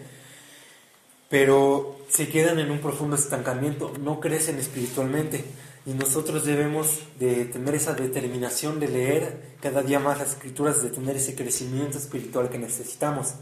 pero 1.28 1.98
se 2.08 2.30
quedan 2.30 2.60
en 2.60 2.70
un 2.70 2.82
profundo 2.82 3.16
estancamiento, 3.16 3.92
no 4.00 4.20
crecen 4.20 4.60
espiritualmente 4.60 5.44
y 5.88 5.94
nosotros 5.94 6.46
debemos 6.46 7.00
de 7.18 7.46
tener 7.46 7.74
esa 7.74 7.96
determinación 7.96 8.80
de 8.80 8.90
leer 8.90 9.56
cada 9.60 9.82
día 9.82 10.00
más 10.00 10.20
las 10.20 10.34
escrituras, 10.34 10.84
de 10.84 10.92
tener 10.92 11.16
ese 11.16 11.34
crecimiento 11.34 11.98
espiritual 11.98 12.52
que 12.52 12.60
necesitamos. 12.60 13.34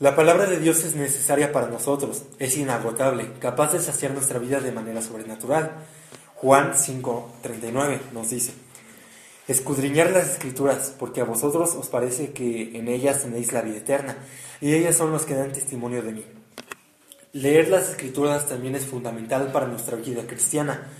La 0.00 0.14
palabra 0.14 0.46
de 0.46 0.60
Dios 0.60 0.84
es 0.84 0.94
necesaria 0.94 1.50
para 1.50 1.66
nosotros, 1.66 2.22
es 2.38 2.56
inagotable, 2.56 3.32
capaz 3.40 3.72
de 3.72 3.80
saciar 3.80 4.12
nuestra 4.12 4.38
vida 4.38 4.60
de 4.60 4.70
manera 4.70 5.02
sobrenatural. 5.02 5.72
Juan 6.36 6.74
5:39 6.74 7.98
nos 8.12 8.30
dice, 8.30 8.52
escudriñar 9.48 10.12
las 10.12 10.30
escrituras, 10.30 10.94
porque 10.96 11.20
a 11.20 11.24
vosotros 11.24 11.74
os 11.74 11.88
parece 11.88 12.30
que 12.30 12.78
en 12.78 12.86
ellas 12.86 13.22
tenéis 13.22 13.52
la 13.52 13.62
vida 13.62 13.78
eterna, 13.78 14.18
y 14.60 14.72
ellas 14.72 14.94
son 14.94 15.10
los 15.10 15.24
que 15.24 15.34
dan 15.34 15.50
testimonio 15.50 16.00
de 16.00 16.12
mí. 16.12 16.24
Leer 17.32 17.68
las 17.68 17.90
escrituras 17.90 18.46
también 18.46 18.76
es 18.76 18.86
fundamental 18.86 19.50
para 19.50 19.66
nuestra 19.66 19.96
vida 19.96 20.28
cristiana, 20.28 20.92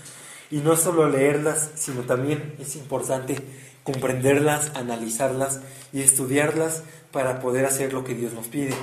y 0.51 0.57
no 0.57 0.75
solo 0.75 1.07
leerlas, 1.07 1.69
sino 1.75 2.01
también 2.01 2.55
es 2.59 2.75
importante 2.75 3.37
comprenderlas, 3.83 4.71
analizarlas 4.75 5.61
y 5.93 6.01
estudiarlas 6.01 6.83
para 7.11 7.39
poder 7.39 7.65
hacer 7.65 7.93
lo 7.93 8.03
que 8.03 8.15
Dios 8.15 8.33
nos 8.33 8.47
pide. 8.47 8.73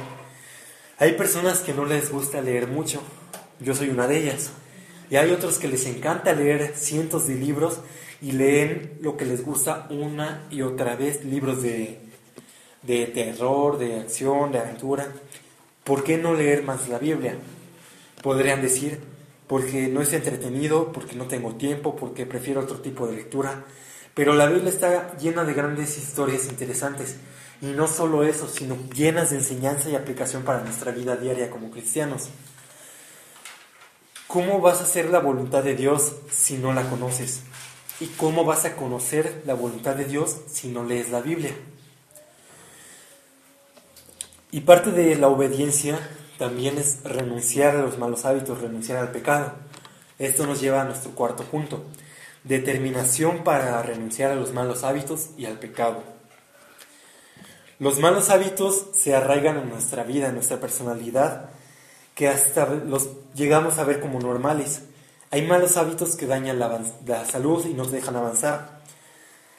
Hay 0.98 1.12
personas 1.12 1.60
que 1.60 1.74
no 1.74 1.84
les 1.84 2.10
gusta 2.10 2.40
leer 2.40 2.66
mucho, 2.66 3.02
yo 3.60 3.74
soy 3.74 3.90
una 3.90 4.06
de 4.06 4.18
ellas, 4.18 4.50
y 5.10 5.16
hay 5.16 5.30
otros 5.30 5.58
que 5.58 5.68
les 5.68 5.86
encanta 5.86 6.32
leer 6.32 6.72
cientos 6.74 7.26
de 7.26 7.34
libros 7.34 7.80
y 8.20 8.32
leen 8.32 8.98
lo 9.00 9.16
que 9.16 9.24
les 9.24 9.44
gusta 9.44 9.86
una 9.90 10.46
y 10.50 10.62
otra 10.62 10.96
vez, 10.96 11.24
libros 11.24 11.62
de, 11.62 12.00
de 12.82 13.06
terror, 13.06 13.78
de 13.78 14.00
acción, 14.00 14.52
de 14.52 14.58
aventura. 14.58 15.08
¿Por 15.84 16.02
qué 16.02 16.16
no 16.16 16.34
leer 16.34 16.62
más 16.62 16.88
la 16.88 16.98
Biblia? 16.98 17.36
Podrían 18.22 18.62
decir, 18.62 18.98
porque 19.46 19.88
no 19.88 20.00
es 20.00 20.12
entretenido, 20.12 20.92
porque 20.92 21.14
no 21.14 21.26
tengo 21.26 21.54
tiempo, 21.54 21.94
porque 21.94 22.26
prefiero 22.26 22.62
otro 22.62 22.80
tipo 22.80 23.06
de 23.06 23.16
lectura. 23.16 23.64
Pero 24.14 24.34
la 24.34 24.46
Biblia 24.46 24.70
está 24.70 25.16
llena 25.18 25.44
de 25.44 25.54
grandes 25.54 25.98
historias 25.98 26.46
interesantes. 26.46 27.16
Y 27.62 27.66
no 27.66 27.86
solo 27.88 28.24
eso, 28.24 28.48
sino 28.48 28.76
llenas 28.94 29.30
de 29.30 29.36
enseñanza 29.36 29.88
y 29.88 29.94
aplicación 29.94 30.42
para 30.42 30.62
nuestra 30.62 30.92
vida 30.92 31.16
diaria 31.16 31.50
como 31.50 31.70
cristianos. 31.70 32.28
¿Cómo 34.26 34.60
vas 34.60 34.80
a 34.80 34.84
hacer 34.84 35.08
la 35.10 35.20
voluntad 35.20 35.62
de 35.62 35.74
Dios 35.74 36.12
si 36.30 36.58
no 36.58 36.72
la 36.72 36.88
conoces? 36.90 37.42
¿Y 38.00 38.06
cómo 38.08 38.44
vas 38.44 38.64
a 38.66 38.76
conocer 38.76 39.42
la 39.46 39.54
voluntad 39.54 39.94
de 39.94 40.04
Dios 40.04 40.36
si 40.48 40.68
no 40.68 40.84
lees 40.84 41.10
la 41.10 41.22
Biblia? 41.22 41.52
Y 44.50 44.60
parte 44.60 44.90
de 44.90 45.16
la 45.16 45.28
obediencia 45.28 45.98
también 46.38 46.76
es 46.76 47.02
renunciar 47.04 47.76
a 47.76 47.82
los 47.82 47.98
malos 47.98 48.24
hábitos, 48.24 48.60
renunciar 48.60 48.98
al 48.98 49.12
pecado. 49.12 49.52
Esto 50.18 50.46
nos 50.46 50.60
lleva 50.60 50.82
a 50.82 50.84
nuestro 50.84 51.12
cuarto 51.12 51.44
punto, 51.44 51.84
determinación 52.44 53.44
para 53.44 53.82
renunciar 53.82 54.30
a 54.30 54.36
los 54.36 54.52
malos 54.52 54.84
hábitos 54.84 55.30
y 55.38 55.46
al 55.46 55.58
pecado. 55.58 56.15
Los 57.78 57.98
malos 57.98 58.30
hábitos 58.30 58.86
se 58.94 59.14
arraigan 59.14 59.58
en 59.58 59.68
nuestra 59.68 60.02
vida, 60.02 60.28
en 60.28 60.34
nuestra 60.34 60.58
personalidad, 60.58 61.50
que 62.14 62.26
hasta 62.26 62.66
los 62.66 63.10
llegamos 63.34 63.76
a 63.76 63.84
ver 63.84 64.00
como 64.00 64.18
normales. 64.18 64.80
Hay 65.30 65.42
malos 65.42 65.76
hábitos 65.76 66.16
que 66.16 66.26
dañan 66.26 66.58
la, 66.58 66.80
la 67.04 67.26
salud 67.26 67.66
y 67.66 67.74
nos 67.74 67.92
dejan 67.92 68.16
avanzar. 68.16 68.80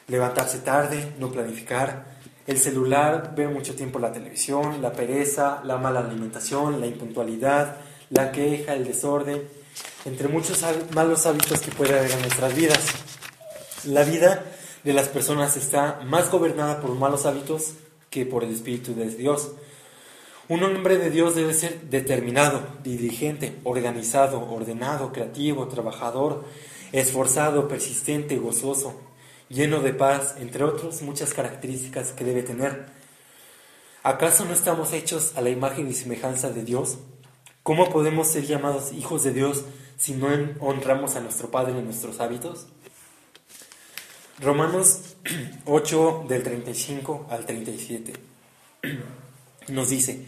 Levantarse 0.08 0.58
tarde, 0.58 1.14
no 1.20 1.30
planificar, 1.30 2.06
el 2.48 2.58
celular, 2.58 3.34
ver 3.36 3.50
mucho 3.50 3.76
tiempo 3.76 4.00
la 4.00 4.10
televisión, 4.10 4.82
la 4.82 4.92
pereza, 4.92 5.60
la 5.62 5.76
mala 5.76 6.00
alimentación, 6.00 6.80
la 6.80 6.86
impuntualidad, 6.88 7.76
la 8.10 8.32
queja, 8.32 8.74
el 8.74 8.84
desorden, 8.84 9.46
entre 10.06 10.26
muchos 10.26 10.64
malos 10.92 11.24
hábitos 11.26 11.60
que 11.60 11.70
puede 11.70 11.96
haber 11.96 12.10
en 12.10 12.22
nuestras 12.22 12.52
vidas. 12.56 12.80
La 13.84 14.02
vida 14.02 14.42
de 14.82 14.92
las 14.92 15.06
personas 15.08 15.56
está 15.56 16.00
más 16.04 16.32
gobernada 16.32 16.80
por 16.80 16.90
malos 16.96 17.24
hábitos 17.26 17.74
que 18.10 18.26
por 18.26 18.44
el 18.44 18.52
Espíritu 18.52 18.94
de 18.94 19.08
Dios. 19.10 19.52
Un 20.48 20.62
hombre 20.62 20.96
de 20.96 21.10
Dios 21.10 21.34
debe 21.34 21.52
ser 21.52 21.82
determinado, 21.90 22.66
diligente, 22.82 23.58
organizado, 23.64 24.50
ordenado, 24.50 25.12
creativo, 25.12 25.68
trabajador, 25.68 26.44
esforzado, 26.92 27.68
persistente, 27.68 28.38
gozoso, 28.38 28.98
lleno 29.48 29.80
de 29.80 29.92
paz, 29.92 30.36
entre 30.38 30.64
otros 30.64 31.02
muchas 31.02 31.34
características 31.34 32.12
que 32.12 32.24
debe 32.24 32.42
tener. 32.42 32.86
¿Acaso 34.02 34.46
no 34.46 34.54
estamos 34.54 34.92
hechos 34.94 35.36
a 35.36 35.42
la 35.42 35.50
imagen 35.50 35.88
y 35.88 35.92
semejanza 35.92 36.50
de 36.50 36.64
Dios? 36.64 36.98
¿Cómo 37.62 37.90
podemos 37.90 38.28
ser 38.28 38.46
llamados 38.46 38.92
hijos 38.92 39.24
de 39.24 39.32
Dios 39.34 39.64
si 39.98 40.14
no 40.14 40.28
honramos 40.60 41.16
a 41.16 41.20
nuestro 41.20 41.50
Padre 41.50 41.78
en 41.78 41.84
nuestros 41.84 42.20
hábitos? 42.20 42.68
Romanos 44.40 45.16
8 45.64 46.26
del 46.28 46.44
35 46.44 47.26
al 47.28 47.44
37 47.44 48.12
nos 49.68 49.90
dice, 49.90 50.26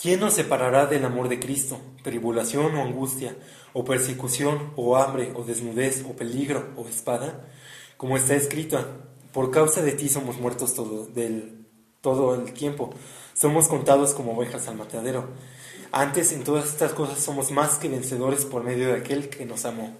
¿quién 0.00 0.20
nos 0.20 0.34
separará 0.34 0.86
del 0.86 1.04
amor 1.04 1.28
de 1.28 1.40
Cristo? 1.40 1.80
¿Tribulación 2.04 2.76
o 2.76 2.82
angustia, 2.82 3.36
o 3.72 3.84
persecución, 3.84 4.72
o 4.76 4.96
hambre, 4.96 5.32
o 5.34 5.42
desnudez, 5.42 6.04
o 6.08 6.14
peligro, 6.14 6.68
o 6.76 6.86
espada? 6.86 7.48
Como 7.96 8.16
está 8.16 8.36
escrito, 8.36 8.78
por 9.32 9.50
causa 9.50 9.82
de 9.82 9.92
ti 9.92 10.08
somos 10.08 10.38
muertos 10.38 10.74
todo, 10.74 11.06
del, 11.06 11.66
todo 12.00 12.36
el 12.36 12.52
tiempo, 12.52 12.90
somos 13.34 13.66
contados 13.66 14.14
como 14.14 14.36
ovejas 14.36 14.68
al 14.68 14.76
matadero. 14.76 15.26
Antes 15.90 16.30
en 16.30 16.44
todas 16.44 16.66
estas 16.66 16.92
cosas 16.92 17.18
somos 17.18 17.50
más 17.50 17.74
que 17.74 17.88
vencedores 17.88 18.44
por 18.44 18.62
medio 18.62 18.86
de 18.86 18.98
aquel 18.98 19.28
que 19.28 19.44
nos 19.46 19.64
amó. 19.64 19.96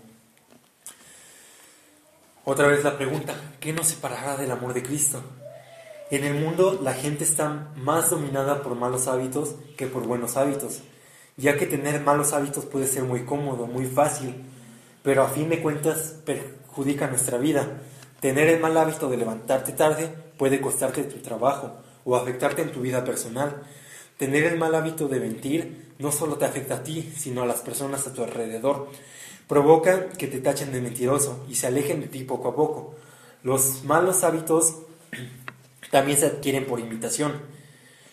Otra 2.45 2.67
vez 2.67 2.83
la 2.83 2.99
pregunta, 2.99 3.37
¿qué 3.61 3.73
nos 3.73 3.87
separará 3.87 4.37
del 4.37 4.51
amor 4.51 4.75
de 4.75 4.83
Cristo? 4.83 5.23
En 6.11 6.25
el 6.25 6.35
mundo 6.35 6.81
la 6.83 6.93
gente 6.93 7.23
está 7.23 7.69
más 7.77 8.11
dominada 8.11 8.65
por 8.65 8.75
malos 8.75 9.07
hábitos 9.07 9.55
que 9.77 9.87
por 9.87 10.09
buenos 10.09 10.37
hábitos, 10.37 10.81
ya 11.37 11.57
que 11.57 11.67
tener 11.67 12.01
malos 12.01 12.33
hábitos 12.33 12.65
puede 12.65 12.89
ser 12.89 13.05
muy 13.05 13.25
cómodo, 13.25 13.69
muy 13.69 13.87
fácil, 13.87 14.35
pero 15.05 15.23
a 15.23 15.29
fin 15.29 15.51
de 15.51 15.63
cuentas 15.63 16.17
perjudica 16.27 17.07
nuestra 17.07 17.39
vida. 17.39 17.81
Tener 18.19 18.49
el 18.49 18.59
mal 18.59 18.77
hábito 18.77 19.09
de 19.09 19.19
levantarte 19.19 19.71
tarde 19.71 20.13
puede 20.37 20.61
costarte 20.61 21.05
tu 21.05 21.19
trabajo 21.19 21.77
o 22.05 22.17
afectarte 22.17 22.63
en 22.63 22.73
tu 22.73 22.81
vida 22.81 23.05
personal. 23.05 23.63
Tener 24.19 24.43
el 24.43 24.59
mal 24.59 24.75
hábito 24.75 25.07
de 25.07 25.21
mentir 25.21 25.93
no 26.01 26.11
solo 26.11 26.39
te 26.39 26.45
afecta 26.45 26.75
a 26.75 26.83
ti, 26.83 27.13
sino 27.17 27.43
a 27.45 27.47
las 27.47 27.61
personas 27.61 28.05
a 28.09 28.13
tu 28.13 28.25
alrededor. 28.25 28.89
Provoca 29.49 30.09
que 30.11 30.29
te 30.29 30.41
tachen 30.41 30.73
de 30.73 30.81
mentiroso 30.81 31.45
y 31.49 31.55
se 31.57 31.67
alejen 31.67 32.01
de 32.01 32.09
ti 32.09 32.25
poco 32.25 32.49
a 32.49 32.55
poco. 32.55 32.95
Los 33.43 33.85
malos 33.85 34.25
hábitos 34.25 34.77
también 35.91 36.19
se 36.19 36.27
adquieren 36.27 36.67
por 36.67 36.81
imitación. 36.81 37.41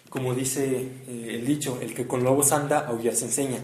Como 0.10 0.34
dice 0.34 0.92
eh, 1.08 1.36
el 1.36 1.46
dicho, 1.46 1.80
el 1.82 1.94
que 1.94 2.08
con 2.08 2.24
lobos 2.24 2.52
anda, 2.52 2.80
aullar 2.80 3.16
se 3.16 3.26
enseña. 3.26 3.60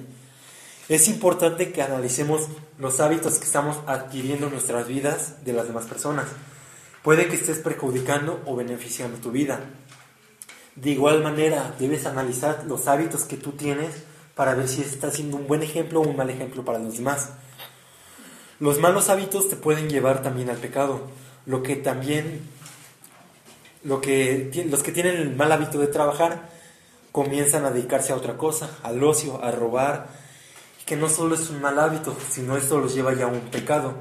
Es 0.87 1.07
importante 1.07 1.71
que 1.71 1.81
analicemos 1.81 2.47
los 2.77 2.99
hábitos 2.99 3.39
que 3.39 3.45
estamos 3.45 3.77
adquiriendo 3.87 4.45
en 4.45 4.53
nuestras 4.53 4.87
vidas 4.87 5.43
de 5.43 5.53
las 5.53 5.67
demás 5.67 5.85
personas. 5.85 6.27
Puede 7.01 7.27
que 7.27 7.35
estés 7.35 7.57
perjudicando 7.57 8.41
o 8.45 8.55
beneficiando 8.55 9.17
tu 9.17 9.31
vida. 9.31 9.61
De 10.75 10.91
igual 10.91 11.23
manera, 11.23 11.73
debes 11.79 12.05
analizar 12.05 12.65
los 12.67 12.87
hábitos 12.87 13.23
que 13.23 13.37
tú 13.37 13.53
tienes 13.53 14.03
para 14.35 14.53
ver 14.53 14.67
si 14.67 14.81
estás 14.81 15.13
siendo 15.13 15.37
un 15.37 15.47
buen 15.47 15.63
ejemplo 15.63 16.01
o 16.01 16.07
un 16.07 16.15
mal 16.15 16.29
ejemplo 16.29 16.63
para 16.63 16.79
los 16.79 16.97
demás. 16.97 17.29
Los 18.59 18.79
malos 18.79 19.09
hábitos 19.09 19.49
te 19.49 19.57
pueden 19.57 19.89
llevar 19.89 20.23
también 20.23 20.49
al 20.49 20.57
pecado, 20.57 21.01
lo 21.45 21.61
que 21.61 21.75
también 21.75 22.41
lo 23.83 24.01
que 24.01 24.49
los 24.69 24.81
que 24.81 24.91
tienen 24.91 25.17
el 25.17 25.35
mal 25.35 25.51
hábito 25.51 25.77
de 25.79 25.87
trabajar 25.87 26.49
comienzan 27.11 27.65
a 27.65 27.71
dedicarse 27.71 28.13
a 28.13 28.15
otra 28.15 28.37
cosa, 28.37 28.69
al 28.81 29.03
ocio, 29.03 29.43
a 29.43 29.51
robar, 29.51 30.07
que 30.85 30.95
no 30.95 31.09
solo 31.09 31.35
es 31.35 31.49
un 31.49 31.61
mal 31.61 31.79
hábito, 31.79 32.15
sino 32.29 32.57
esto 32.57 32.79
los 32.79 32.95
lleva 32.95 33.13
ya 33.13 33.25
a 33.25 33.27
un 33.27 33.41
pecado. 33.51 33.93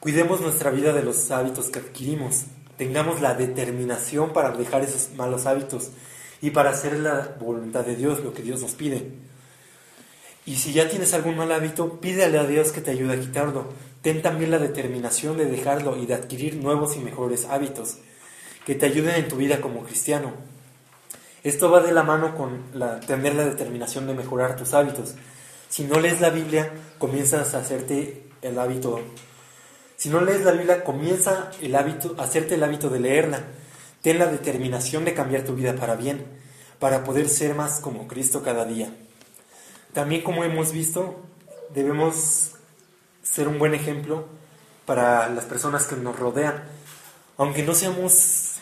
Cuidemos 0.00 0.40
nuestra 0.40 0.70
vida 0.70 0.92
de 0.92 1.02
los 1.02 1.30
hábitos 1.30 1.70
que 1.70 1.78
adquirimos, 1.78 2.44
tengamos 2.76 3.20
la 3.20 3.34
determinación 3.34 4.32
para 4.32 4.50
dejar 4.50 4.82
esos 4.82 5.10
malos 5.16 5.46
hábitos 5.46 5.90
y 6.42 6.50
para 6.50 6.70
hacer 6.70 6.98
la 6.98 7.36
voluntad 7.40 7.84
de 7.84 7.96
Dios, 7.96 8.20
lo 8.20 8.32
que 8.32 8.42
Dios 8.42 8.60
nos 8.60 8.72
pide. 8.72 9.12
Y 10.46 10.54
si 10.54 10.72
ya 10.72 10.88
tienes 10.88 11.12
algún 11.12 11.36
mal 11.36 11.50
hábito, 11.50 12.00
pídele 12.00 12.38
a 12.38 12.44
Dios 12.44 12.70
que 12.70 12.80
te 12.80 12.92
ayude 12.92 13.14
a 13.14 13.20
quitarlo. 13.20 13.66
Ten 14.00 14.22
también 14.22 14.52
la 14.52 14.60
determinación 14.60 15.36
de 15.36 15.46
dejarlo 15.46 15.96
y 15.96 16.06
de 16.06 16.14
adquirir 16.14 16.54
nuevos 16.54 16.96
y 16.96 17.00
mejores 17.00 17.46
hábitos 17.46 17.98
que 18.64 18.76
te 18.76 18.86
ayuden 18.86 19.16
en 19.16 19.28
tu 19.28 19.36
vida 19.36 19.60
como 19.60 19.82
cristiano. 19.82 20.32
Esto 21.42 21.68
va 21.70 21.80
de 21.80 21.92
la 21.92 22.04
mano 22.04 22.36
con 22.36 22.62
la, 22.74 23.00
tener 23.00 23.34
la 23.34 23.44
determinación 23.44 24.06
de 24.06 24.14
mejorar 24.14 24.54
tus 24.56 24.72
hábitos. 24.72 25.14
Si 25.68 25.82
no 25.82 25.98
lees 25.98 26.20
la 26.20 26.30
Biblia, 26.30 26.72
comienzas 26.98 27.54
a 27.54 27.58
hacerte 27.58 28.28
el 28.42 28.58
hábito. 28.58 29.00
Si 29.96 30.08
no 30.08 30.20
lees 30.20 30.44
la 30.44 30.52
Biblia, 30.52 30.84
comienza 30.84 31.50
el 31.60 31.74
hábito, 31.74 32.14
a 32.18 32.24
hacerte 32.24 32.54
el 32.54 32.62
hábito 32.62 32.88
de 32.88 33.00
leerla. 33.00 33.44
Ten 34.00 34.20
la 34.20 34.26
determinación 34.26 35.04
de 35.04 35.14
cambiar 35.14 35.42
tu 35.42 35.54
vida 35.54 35.74
para 35.74 35.96
bien, 35.96 36.24
para 36.78 37.02
poder 37.02 37.28
ser 37.28 37.56
más 37.56 37.80
como 37.80 38.06
Cristo 38.06 38.42
cada 38.44 38.64
día. 38.64 38.92
También 39.96 40.20
como 40.20 40.44
hemos 40.44 40.72
visto, 40.72 41.22
debemos 41.72 42.50
ser 43.22 43.48
un 43.48 43.58
buen 43.58 43.72
ejemplo 43.72 44.26
para 44.84 45.30
las 45.30 45.46
personas 45.46 45.86
que 45.86 45.96
nos 45.96 46.18
rodean. 46.18 46.64
Aunque 47.38 47.62
no 47.62 47.72
seamos 47.72 48.56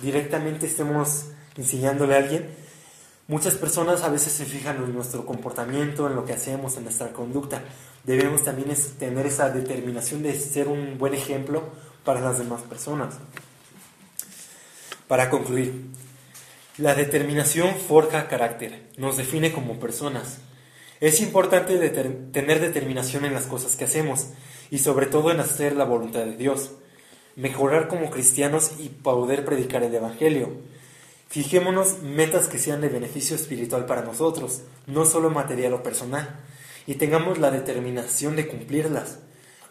directamente, 0.00 0.68
estemos 0.68 1.24
enseñándole 1.56 2.14
a 2.14 2.18
alguien, 2.18 2.54
Muchas 3.26 3.54
personas 3.54 4.02
a 4.02 4.08
veces 4.10 4.32
se 4.32 4.44
fijan 4.44 4.76
en 4.76 4.92
nuestro 4.92 5.26
comportamiento, 5.26 6.08
en 6.08 6.14
lo 6.14 6.24
que 6.24 6.34
hacemos, 6.34 6.76
en 6.76 6.84
nuestra 6.84 7.12
conducta. 7.12 7.62
Debemos 8.04 8.44
también 8.44 8.72
tener 8.98 9.26
esa 9.26 9.50
determinación 9.50 10.22
de 10.22 10.38
ser 10.38 10.68
un 10.68 10.98
buen 10.98 11.14
ejemplo 11.14 11.64
para 12.04 12.20
las 12.20 12.38
demás 12.38 12.62
personas. 12.62 13.14
Para 15.08 15.30
concluir, 15.30 15.86
la 16.78 16.94
determinación 16.94 17.74
forja 17.74 18.28
carácter, 18.28 18.88
nos 18.96 19.16
define 19.16 19.52
como 19.52 19.80
personas. 19.80 20.38
Es 21.00 21.22
importante 21.22 21.78
tener 22.30 22.60
determinación 22.60 23.24
en 23.24 23.32
las 23.32 23.46
cosas 23.46 23.74
que 23.74 23.84
hacemos 23.84 24.26
y 24.70 24.80
sobre 24.80 25.06
todo 25.06 25.30
en 25.30 25.40
hacer 25.40 25.74
la 25.74 25.84
voluntad 25.84 26.26
de 26.26 26.36
Dios, 26.36 26.72
mejorar 27.36 27.88
como 27.88 28.10
cristianos 28.10 28.72
y 28.78 28.90
poder 28.90 29.46
predicar 29.46 29.82
el 29.82 29.94
Evangelio. 29.94 30.50
Fijémonos 31.28 32.02
metas 32.02 32.48
que 32.48 32.58
sean 32.58 32.82
de 32.82 32.90
beneficio 32.90 33.34
espiritual 33.34 33.86
para 33.86 34.02
nosotros, 34.02 34.60
no 34.86 35.06
solo 35.06 35.30
material 35.30 35.72
o 35.72 35.82
personal, 35.82 36.38
y 36.86 36.96
tengamos 36.96 37.38
la 37.38 37.50
determinación 37.50 38.36
de 38.36 38.46
cumplirlas. 38.46 39.20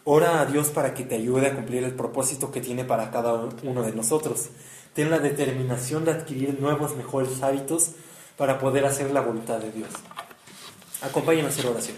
Ora 0.02 0.40
a 0.40 0.46
Dios 0.46 0.70
para 0.70 0.94
que 0.94 1.04
te 1.04 1.14
ayude 1.14 1.46
a 1.46 1.54
cumplir 1.54 1.84
el 1.84 1.94
propósito 1.94 2.50
que 2.50 2.60
tiene 2.60 2.84
para 2.84 3.12
cada 3.12 3.34
uno 3.62 3.82
de 3.84 3.92
nosotros. 3.92 4.48
Ten 4.94 5.10
la 5.10 5.20
determinación 5.20 6.04
de 6.04 6.10
adquirir 6.10 6.60
nuevos, 6.60 6.96
mejores 6.96 7.40
hábitos 7.44 7.92
para 8.36 8.58
poder 8.58 8.84
hacer 8.84 9.12
la 9.12 9.20
voluntad 9.20 9.58
de 9.58 9.70
Dios. 9.70 9.90
Acompáñame 11.02 11.46
a 11.46 11.50
hacer 11.50 11.66
oración. 11.66 11.96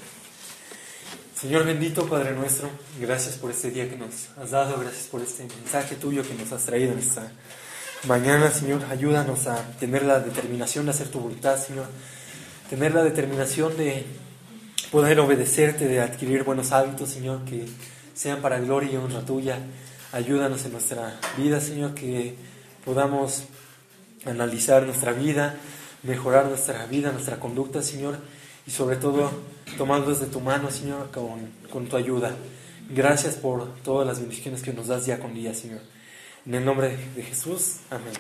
Señor 1.35 1.65
bendito, 1.65 2.07
Padre 2.07 2.35
nuestro, 2.35 2.71
gracias 3.01 3.35
por 3.35 3.51
este 3.51 3.73
día 3.73 3.91
que 3.91 3.97
nos 3.97 4.29
has 4.41 4.53
dado, 4.53 4.79
gracias 4.79 5.09
por 5.09 5.21
este 5.21 5.43
mensaje 5.43 5.97
tuyo 5.97 6.23
que 6.23 6.35
nos 6.35 6.53
has 6.53 6.65
traído 6.65 6.93
en 6.93 7.01
esta 7.01 7.33
mañana, 8.07 8.49
Señor. 8.53 8.85
Ayúdanos 8.89 9.49
a 9.49 9.61
tener 9.81 10.05
la 10.05 10.21
determinación 10.21 10.85
de 10.85 10.93
hacer 10.93 11.09
tu 11.09 11.19
voluntad, 11.19 11.59
Señor. 11.59 11.87
Tener 12.71 12.95
la 12.95 13.03
determinación 13.03 13.77
de 13.77 14.07
poder 14.93 15.19
obedecerte, 15.19 15.89
de 15.89 16.01
adquirir 16.01 16.45
buenos 16.45 16.71
hábitos, 16.71 17.11
Señor, 17.11 17.45
que 17.45 17.67
sean 18.15 18.41
para 18.41 18.61
gloria 18.61 18.93
y 18.93 18.97
honra 18.97 19.23
tuya. 19.23 19.59
Ayúdanos 20.13 20.65
en 20.65 20.73
nuestra 20.73 21.19
vida, 21.37 21.61
Señor, 21.61 21.95
que 21.95 22.37
podamos 22.85 23.47
analizar 24.27 24.85
nuestra 24.85 25.13
vida, 25.13 25.57
mejorar 26.05 26.47
nuestra 26.47 26.87
vida, 26.87 27.11
nuestra 27.11 27.41
conducta, 27.41 27.83
Señor, 27.83 28.19
y 28.67 28.71
sobre 28.71 28.97
todo 28.97 29.31
tomarlos 29.77 30.21
de 30.21 30.27
tu 30.27 30.41
mano, 30.41 30.71
Señor, 30.71 31.11
con, 31.11 31.51
con 31.71 31.87
tu 31.87 31.97
ayuda. 31.97 32.35
Gracias 32.91 33.37
por 33.37 33.75
todas 33.83 34.07
las 34.07 34.21
bendiciones 34.21 34.63
que 34.63 34.73
nos 34.73 34.89
das 34.89 35.07
día 35.07 35.19
con 35.19 35.35
día, 35.35 35.55
Señor. 35.55 35.81
En 36.47 36.55
el 36.55 36.65
nombre 36.65 36.97
de 37.15 37.23
Jesús, 37.23 37.77
amén. 37.91 38.13